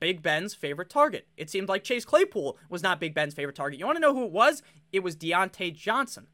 Big 0.00 0.22
Ben's 0.22 0.54
favorite 0.54 0.88
target. 0.88 1.26
It 1.36 1.50
seemed 1.50 1.68
like 1.68 1.84
Chase 1.84 2.04
Claypool 2.04 2.56
was 2.68 2.82
not 2.82 3.00
Big 3.00 3.14
Ben's 3.14 3.34
favorite 3.34 3.56
target. 3.56 3.78
You 3.78 3.86
want 3.86 3.96
to 3.96 4.00
know 4.00 4.14
who 4.14 4.24
it 4.24 4.32
was? 4.32 4.62
It 4.92 5.02
was 5.02 5.14
Diontae 5.14 5.74
Johnson 5.74 6.28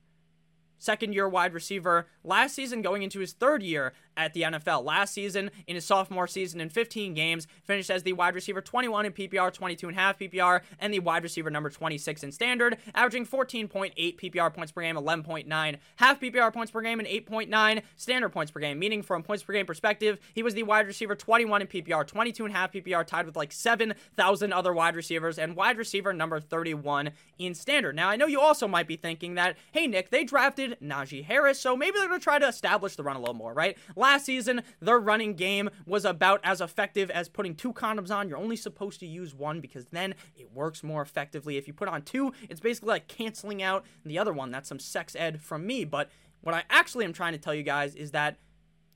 second 0.78 1.12
year 1.12 1.28
wide 1.28 1.54
receiver 1.54 2.06
last 2.24 2.54
season 2.54 2.82
going 2.82 3.02
into 3.02 3.20
his 3.20 3.32
third 3.32 3.62
year 3.62 3.92
at 4.16 4.32
the 4.32 4.42
NFL. 4.42 4.84
Last 4.84 5.12
season, 5.12 5.50
in 5.66 5.74
his 5.74 5.84
sophomore 5.84 6.26
season, 6.26 6.60
in 6.60 6.70
15 6.70 7.14
games, 7.14 7.46
finished 7.64 7.90
as 7.90 8.02
the 8.02 8.12
wide 8.12 8.34
receiver 8.34 8.60
21 8.60 9.06
in 9.06 9.12
PPR, 9.12 9.52
22 9.52 9.88
and 9.88 9.96
a 9.96 10.00
half 10.00 10.18
PPR, 10.18 10.62
and 10.78 10.92
the 10.92 11.00
wide 11.00 11.22
receiver 11.22 11.50
number 11.50 11.70
26 11.70 12.22
in 12.22 12.32
standard, 12.32 12.78
averaging 12.94 13.26
14.8 13.26 13.92
PPR 14.18 14.52
points 14.52 14.72
per 14.72 14.82
game, 14.82 14.96
11.9 14.96 15.76
half 15.96 16.20
PPR 16.20 16.52
points 16.52 16.70
per 16.70 16.80
game, 16.80 16.98
and 16.98 17.08
8.9 17.08 17.82
standard 17.96 18.30
points 18.30 18.50
per 18.50 18.60
game. 18.60 18.78
Meaning, 18.78 19.02
from 19.02 19.22
points 19.22 19.42
per 19.42 19.52
game 19.52 19.66
perspective, 19.66 20.18
he 20.34 20.42
was 20.42 20.54
the 20.54 20.62
wide 20.62 20.86
receiver 20.86 21.14
21 21.14 21.62
in 21.62 21.66
PPR, 21.66 22.06
22 22.06 22.44
and 22.46 22.54
a 22.54 22.56
half 22.56 22.72
PPR, 22.72 23.06
tied 23.06 23.26
with 23.26 23.36
like 23.36 23.52
7,000 23.52 24.52
other 24.52 24.72
wide 24.72 24.96
receivers, 24.96 25.38
and 25.38 25.56
wide 25.56 25.78
receiver 25.78 26.12
number 26.12 26.40
31 26.40 27.10
in 27.38 27.54
standard. 27.54 27.94
Now, 27.94 28.08
I 28.08 28.16
know 28.16 28.26
you 28.26 28.40
also 28.40 28.66
might 28.66 28.86
be 28.86 28.96
thinking 28.96 29.34
that, 29.34 29.56
hey, 29.72 29.86
Nick, 29.86 30.10
they 30.10 30.24
drafted 30.24 30.65
Najee 30.82 31.24
Harris, 31.24 31.60
so 31.60 31.76
maybe 31.76 31.98
they're 31.98 32.08
going 32.08 32.20
to 32.20 32.24
try 32.24 32.38
to 32.38 32.48
establish 32.48 32.96
the 32.96 33.02
run 33.02 33.16
a 33.16 33.20
little 33.20 33.34
more, 33.34 33.52
right? 33.52 33.76
Last 33.94 34.24
season, 34.24 34.62
their 34.80 34.98
running 34.98 35.34
game 35.34 35.70
was 35.86 36.04
about 36.04 36.40
as 36.42 36.60
effective 36.60 37.10
as 37.10 37.28
putting 37.28 37.54
two 37.54 37.72
condoms 37.72 38.10
on. 38.10 38.28
You're 38.28 38.38
only 38.38 38.56
supposed 38.56 39.00
to 39.00 39.06
use 39.06 39.34
one 39.34 39.60
because 39.60 39.86
then 39.86 40.14
it 40.36 40.52
works 40.52 40.82
more 40.82 41.02
effectively. 41.02 41.56
If 41.56 41.66
you 41.66 41.74
put 41.74 41.88
on 41.88 42.02
two, 42.02 42.32
it's 42.48 42.60
basically 42.60 42.88
like 42.88 43.08
canceling 43.08 43.62
out 43.62 43.84
the 44.04 44.18
other 44.18 44.32
one. 44.32 44.50
That's 44.50 44.68
some 44.68 44.78
sex 44.78 45.14
ed 45.16 45.40
from 45.40 45.66
me. 45.66 45.84
But 45.84 46.10
what 46.40 46.54
I 46.54 46.64
actually 46.70 47.04
am 47.04 47.12
trying 47.12 47.32
to 47.32 47.38
tell 47.38 47.54
you 47.54 47.62
guys 47.62 47.94
is 47.94 48.12
that 48.12 48.38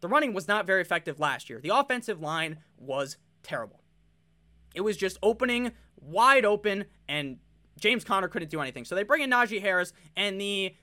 the 0.00 0.08
running 0.08 0.32
was 0.32 0.48
not 0.48 0.66
very 0.66 0.80
effective 0.80 1.20
last 1.20 1.50
year. 1.50 1.60
The 1.60 1.76
offensive 1.76 2.20
line 2.20 2.58
was 2.78 3.16
terrible. 3.42 3.80
It 4.74 4.80
was 4.82 4.96
just 4.96 5.18
opening 5.22 5.72
wide 6.00 6.44
open, 6.44 6.86
and 7.08 7.38
James 7.78 8.04
Conner 8.04 8.28
couldn't 8.28 8.50
do 8.50 8.60
anything. 8.60 8.84
So 8.84 8.94
they 8.94 9.02
bring 9.02 9.22
in 9.22 9.30
Najee 9.30 9.60
Harris, 9.60 9.92
and 10.16 10.40
the 10.40 10.74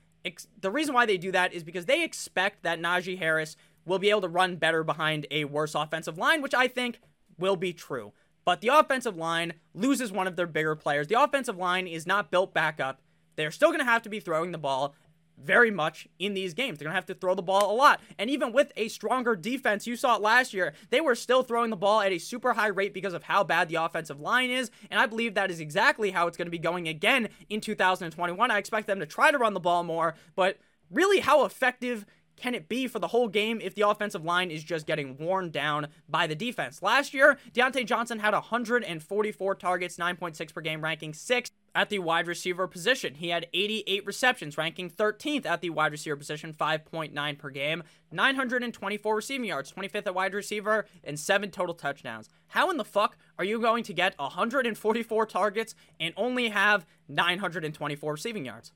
the 0.60 0.70
reason 0.70 0.94
why 0.94 1.06
they 1.06 1.18
do 1.18 1.32
that 1.32 1.52
is 1.52 1.64
because 1.64 1.86
they 1.86 2.02
expect 2.02 2.62
that 2.62 2.80
Najee 2.80 3.18
Harris 3.18 3.56
will 3.84 3.98
be 3.98 4.10
able 4.10 4.20
to 4.22 4.28
run 4.28 4.56
better 4.56 4.84
behind 4.84 5.26
a 5.30 5.44
worse 5.44 5.74
offensive 5.74 6.18
line, 6.18 6.42
which 6.42 6.54
I 6.54 6.68
think 6.68 7.00
will 7.38 7.56
be 7.56 7.72
true. 7.72 8.12
But 8.44 8.60
the 8.60 8.68
offensive 8.68 9.16
line 9.16 9.54
loses 9.74 10.10
one 10.12 10.26
of 10.26 10.36
their 10.36 10.46
bigger 10.46 10.74
players. 10.74 11.06
The 11.08 11.20
offensive 11.20 11.56
line 11.56 11.86
is 11.86 12.06
not 12.06 12.30
built 12.30 12.54
back 12.54 12.80
up. 12.80 13.00
They're 13.36 13.50
still 13.50 13.68
going 13.68 13.80
to 13.80 13.84
have 13.84 14.02
to 14.02 14.08
be 14.08 14.20
throwing 14.20 14.52
the 14.52 14.58
ball 14.58 14.94
very 15.42 15.70
much 15.70 16.08
in 16.18 16.34
these 16.34 16.54
games. 16.54 16.78
They're 16.78 16.86
going 16.86 16.92
to 16.92 16.96
have 16.96 17.06
to 17.06 17.14
throw 17.14 17.34
the 17.34 17.42
ball 17.42 17.72
a 17.72 17.76
lot. 17.76 18.00
And 18.18 18.30
even 18.30 18.52
with 18.52 18.72
a 18.76 18.88
stronger 18.88 19.36
defense, 19.36 19.86
you 19.86 19.96
saw 19.96 20.16
it 20.16 20.22
last 20.22 20.52
year, 20.52 20.74
they 20.90 21.00
were 21.00 21.14
still 21.14 21.42
throwing 21.42 21.70
the 21.70 21.76
ball 21.76 22.00
at 22.00 22.12
a 22.12 22.18
super 22.18 22.52
high 22.52 22.68
rate 22.68 22.94
because 22.94 23.14
of 23.14 23.24
how 23.24 23.44
bad 23.44 23.68
the 23.68 23.76
offensive 23.76 24.20
line 24.20 24.50
is. 24.50 24.70
And 24.90 25.00
I 25.00 25.06
believe 25.06 25.34
that 25.34 25.50
is 25.50 25.60
exactly 25.60 26.10
how 26.10 26.26
it's 26.26 26.36
going 26.36 26.46
to 26.46 26.50
be 26.50 26.58
going 26.58 26.88
again 26.88 27.28
in 27.48 27.60
2021. 27.60 28.50
I 28.50 28.58
expect 28.58 28.86
them 28.86 29.00
to 29.00 29.06
try 29.06 29.30
to 29.30 29.38
run 29.38 29.54
the 29.54 29.60
ball 29.60 29.84
more, 29.84 30.14
but 30.34 30.58
really 30.90 31.20
how 31.20 31.44
effective 31.44 32.06
can 32.36 32.54
it 32.54 32.68
be 32.68 32.86
for 32.86 32.98
the 32.98 33.08
whole 33.08 33.28
game 33.28 33.60
if 33.60 33.74
the 33.74 33.88
offensive 33.88 34.24
line 34.24 34.50
is 34.50 34.62
just 34.62 34.86
getting 34.86 35.16
worn 35.18 35.50
down 35.50 35.88
by 36.08 36.26
the 36.26 36.34
defense? 36.34 36.82
Last 36.82 37.12
year, 37.12 37.36
Diontae 37.52 37.84
Johnson 37.84 38.20
had 38.20 38.32
144 38.32 39.54
targets, 39.56 39.96
9.6 39.96 40.54
per 40.54 40.60
game, 40.60 40.82
ranking 40.82 41.12
6th 41.12 41.50
at 41.74 41.88
the 41.88 41.98
wide 41.98 42.26
receiver 42.26 42.66
position. 42.66 43.14
He 43.14 43.28
had 43.28 43.46
88 43.52 44.06
receptions, 44.06 44.58
ranking 44.58 44.90
13th 44.90 45.46
at 45.46 45.60
the 45.60 45.70
wide 45.70 45.92
receiver 45.92 46.16
position, 46.16 46.52
5.9 46.52 47.38
per 47.38 47.50
game, 47.50 47.82
924 48.12 49.16
receiving 49.16 49.46
yards, 49.46 49.72
25th 49.72 50.06
at 50.06 50.14
wide 50.14 50.34
receiver, 50.34 50.86
and 51.04 51.18
7 51.18 51.50
total 51.50 51.74
touchdowns. 51.74 52.28
How 52.48 52.70
in 52.70 52.76
the 52.76 52.84
fuck 52.84 53.16
are 53.38 53.44
you 53.44 53.60
going 53.60 53.84
to 53.84 53.92
get 53.92 54.18
144 54.18 55.26
targets 55.26 55.74
and 56.00 56.14
only 56.16 56.48
have 56.48 56.86
924 57.08 58.12
receiving 58.12 58.44
yards? 58.44 58.72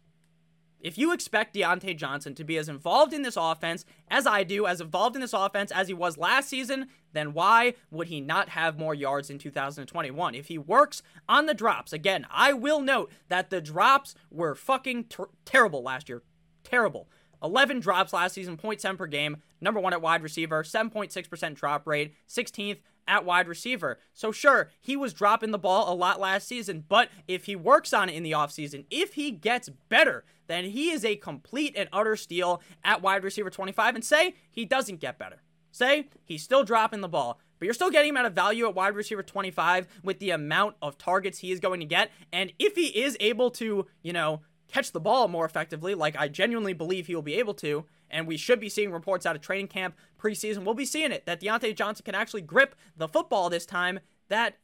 If 0.82 0.98
you 0.98 1.12
expect 1.12 1.54
Diontae 1.54 1.96
Johnson 1.96 2.34
to 2.34 2.42
be 2.42 2.58
as 2.58 2.68
involved 2.68 3.12
in 3.12 3.22
this 3.22 3.36
offense 3.36 3.84
as 4.08 4.26
I 4.26 4.42
do, 4.42 4.66
as 4.66 4.80
involved 4.80 5.14
in 5.14 5.22
this 5.22 5.32
offense 5.32 5.70
as 5.70 5.86
he 5.86 5.94
was 5.94 6.18
last 6.18 6.48
season, 6.48 6.88
then 7.12 7.32
why 7.32 7.74
would 7.92 8.08
he 8.08 8.20
not 8.20 8.48
have 8.48 8.80
more 8.80 8.92
yards 8.92 9.30
in 9.30 9.38
2021? 9.38 10.34
If 10.34 10.46
he 10.48 10.58
works 10.58 11.02
on 11.28 11.46
the 11.46 11.54
drops, 11.54 11.92
again, 11.92 12.26
I 12.30 12.52
will 12.52 12.80
note 12.80 13.12
that 13.28 13.50
the 13.50 13.60
drops 13.60 14.16
were 14.28 14.56
fucking 14.56 15.04
ter- 15.04 15.30
terrible 15.44 15.84
last 15.84 16.08
year. 16.08 16.22
Terrible. 16.64 17.08
11 17.44 17.78
drops 17.78 18.12
last 18.12 18.34
season, 18.34 18.56
0.7 18.56 18.98
per 18.98 19.06
game, 19.06 19.36
number 19.60 19.80
one 19.80 19.92
at 19.92 20.02
wide 20.02 20.22
receiver, 20.22 20.64
7.6% 20.64 21.54
drop 21.54 21.86
rate, 21.86 22.14
16th 22.28 22.78
at 23.06 23.24
wide 23.24 23.48
receiver. 23.48 23.98
So, 24.12 24.32
sure, 24.32 24.70
he 24.80 24.96
was 24.96 25.12
dropping 25.12 25.50
the 25.50 25.58
ball 25.58 25.92
a 25.92 25.94
lot 25.94 26.20
last 26.20 26.48
season, 26.48 26.84
but 26.88 27.08
if 27.26 27.46
he 27.46 27.56
works 27.56 27.92
on 27.92 28.08
it 28.08 28.14
in 28.14 28.22
the 28.22 28.32
offseason, 28.32 28.84
if 28.90 29.14
he 29.14 29.30
gets 29.30 29.68
better, 29.88 30.24
then 30.46 30.64
he 30.66 30.90
is 30.90 31.04
a 31.04 31.16
complete 31.16 31.74
and 31.76 31.88
utter 31.92 32.16
steal 32.16 32.62
at 32.84 33.02
wide 33.02 33.24
receiver 33.24 33.50
25. 33.50 33.94
And 33.94 34.04
say 34.04 34.34
he 34.50 34.64
doesn't 34.64 35.00
get 35.00 35.18
better. 35.18 35.42
Say 35.70 36.08
he's 36.24 36.42
still 36.42 36.64
dropping 36.64 37.00
the 37.00 37.08
ball, 37.08 37.40
but 37.58 37.64
you're 37.64 37.74
still 37.74 37.90
getting 37.90 38.10
him 38.10 38.18
at 38.18 38.26
a 38.26 38.30
value 38.30 38.66
at 38.66 38.74
wide 38.74 38.94
receiver 38.94 39.22
25 39.22 39.86
with 40.04 40.18
the 40.18 40.30
amount 40.30 40.76
of 40.82 40.98
targets 40.98 41.38
he 41.38 41.50
is 41.50 41.60
going 41.60 41.80
to 41.80 41.86
get. 41.86 42.10
And 42.32 42.52
if 42.58 42.74
he 42.74 42.88
is 42.88 43.16
able 43.20 43.50
to, 43.52 43.86
you 44.02 44.12
know, 44.12 44.42
catch 44.72 44.92
the 44.92 45.00
ball 45.00 45.28
more 45.28 45.44
effectively, 45.44 45.94
like 45.94 46.16
I 46.16 46.28
genuinely 46.28 46.72
believe 46.72 47.06
he 47.06 47.14
will 47.14 47.22
be 47.22 47.34
able 47.34 47.54
to, 47.54 47.84
and 48.10 48.26
we 48.26 48.36
should 48.36 48.58
be 48.58 48.68
seeing 48.68 48.90
reports 48.90 49.26
out 49.26 49.36
of 49.36 49.42
training 49.42 49.68
camp 49.68 49.94
preseason. 50.18 50.64
We'll 50.64 50.74
be 50.74 50.86
seeing 50.86 51.12
it 51.12 51.26
that 51.26 51.40
Diontae 51.40 51.76
Johnson 51.76 52.04
can 52.04 52.14
actually 52.14 52.42
grip 52.42 52.74
the 52.96 53.08
football 53.08 53.50
this 53.50 53.66
time. 53.66 54.00
That 54.28 54.56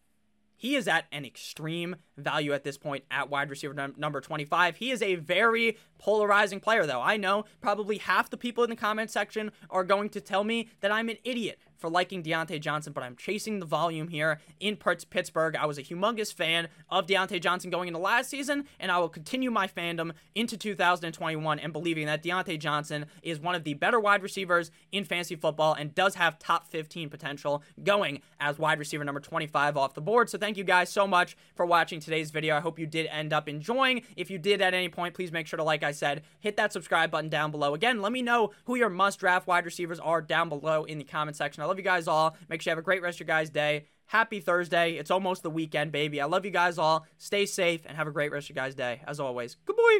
he 0.56 0.74
is 0.74 0.88
at 0.88 1.04
an 1.12 1.24
extreme 1.24 1.96
value 2.16 2.52
at 2.52 2.64
this 2.64 2.76
point 2.76 3.04
at 3.10 3.30
wide 3.30 3.48
receiver 3.48 3.74
num- 3.74 3.94
number 3.96 4.20
25. 4.20 4.76
He 4.76 4.90
is 4.90 5.02
a 5.02 5.14
very 5.14 5.76
polarizing 5.98 6.58
player, 6.58 6.84
though. 6.84 7.00
I 7.00 7.16
know 7.16 7.44
probably 7.60 7.98
half 7.98 8.28
the 8.28 8.36
people 8.36 8.64
in 8.64 8.70
the 8.70 8.76
comment 8.76 9.10
section 9.10 9.52
are 9.70 9.84
going 9.84 10.08
to 10.10 10.20
tell 10.20 10.42
me 10.42 10.68
that 10.80 10.90
I'm 10.90 11.08
an 11.08 11.18
idiot 11.22 11.60
for 11.78 11.88
liking 11.88 12.22
Diontae 12.22 12.60
Johnson, 12.60 12.92
but 12.92 13.02
I'm 13.02 13.16
chasing 13.16 13.60
the 13.60 13.66
volume 13.66 14.08
here 14.08 14.40
in 14.60 14.76
Pittsburgh. 14.76 15.56
I 15.56 15.66
was 15.66 15.78
a 15.78 15.82
humongous 15.82 16.32
fan 16.32 16.68
of 16.90 17.06
Diontae 17.06 17.40
Johnson 17.40 17.70
going 17.70 17.88
into 17.88 18.00
last 18.00 18.28
season, 18.28 18.64
and 18.80 18.90
I 18.90 18.98
will 18.98 19.08
continue 19.08 19.50
my 19.50 19.66
fandom 19.66 20.12
into 20.34 20.56
2021 20.56 21.58
and 21.58 21.72
believing 21.72 22.06
that 22.06 22.22
Diontae 22.22 22.58
Johnson 22.58 23.06
is 23.22 23.40
one 23.40 23.54
of 23.54 23.64
the 23.64 23.74
better 23.74 24.00
wide 24.00 24.22
receivers 24.22 24.70
in 24.92 25.04
fantasy 25.04 25.36
football 25.36 25.74
and 25.74 25.94
does 25.94 26.16
have 26.16 26.38
top 26.38 26.66
15 26.68 27.08
potential 27.08 27.62
going 27.82 28.20
as 28.40 28.58
wide 28.58 28.78
receiver 28.78 29.04
number 29.04 29.20
25 29.20 29.76
off 29.76 29.94
the 29.94 30.00
board. 30.00 30.28
So 30.28 30.38
thank 30.38 30.56
you 30.56 30.64
guys 30.64 30.90
so 30.90 31.06
much 31.06 31.36
for 31.54 31.64
watching 31.64 32.00
today's 32.00 32.30
video. 32.30 32.56
I 32.56 32.60
hope 32.60 32.78
you 32.78 32.86
did 32.86 33.06
end 33.06 33.32
up 33.32 33.48
enjoying. 33.48 34.02
If 34.16 34.30
you 34.30 34.38
did 34.38 34.60
at 34.60 34.74
any 34.74 34.88
point, 34.88 35.14
please 35.14 35.32
make 35.32 35.46
sure 35.46 35.56
to, 35.56 35.62
like 35.62 35.82
I 35.82 35.92
said, 35.92 36.22
hit 36.40 36.56
that 36.56 36.72
subscribe 36.72 37.10
button 37.10 37.30
down 37.30 37.50
below. 37.50 37.74
Again, 37.74 38.02
let 38.02 38.12
me 38.12 38.22
know 38.22 38.50
who 38.64 38.76
your 38.76 38.88
must 38.88 39.20
draft 39.20 39.46
wide 39.46 39.64
receivers 39.64 40.00
are 40.00 40.20
down 40.20 40.48
below 40.48 40.84
in 40.84 40.98
the 40.98 41.04
comment 41.04 41.36
section 41.36 41.62
love 41.68 41.78
you 41.78 41.84
guys 41.84 42.08
all. 42.08 42.36
Make 42.48 42.62
sure 42.62 42.70
you 42.70 42.72
have 42.72 42.78
a 42.78 42.82
great 42.82 43.02
rest 43.02 43.16
of 43.16 43.26
your 43.26 43.34
guys' 43.34 43.50
day. 43.50 43.86
Happy 44.06 44.40
Thursday. 44.40 44.92
It's 44.92 45.10
almost 45.10 45.42
the 45.42 45.50
weekend, 45.50 45.92
baby. 45.92 46.20
I 46.20 46.24
love 46.24 46.44
you 46.44 46.50
guys 46.50 46.78
all. 46.78 47.06
Stay 47.18 47.46
safe 47.46 47.84
and 47.86 47.96
have 47.96 48.06
a 48.06 48.10
great 48.10 48.32
rest 48.32 48.48
of 48.48 48.56
your 48.56 48.64
guys' 48.64 48.74
day. 48.74 49.02
As 49.06 49.20
always, 49.20 49.56
good 49.66 49.76
boy. 49.76 49.98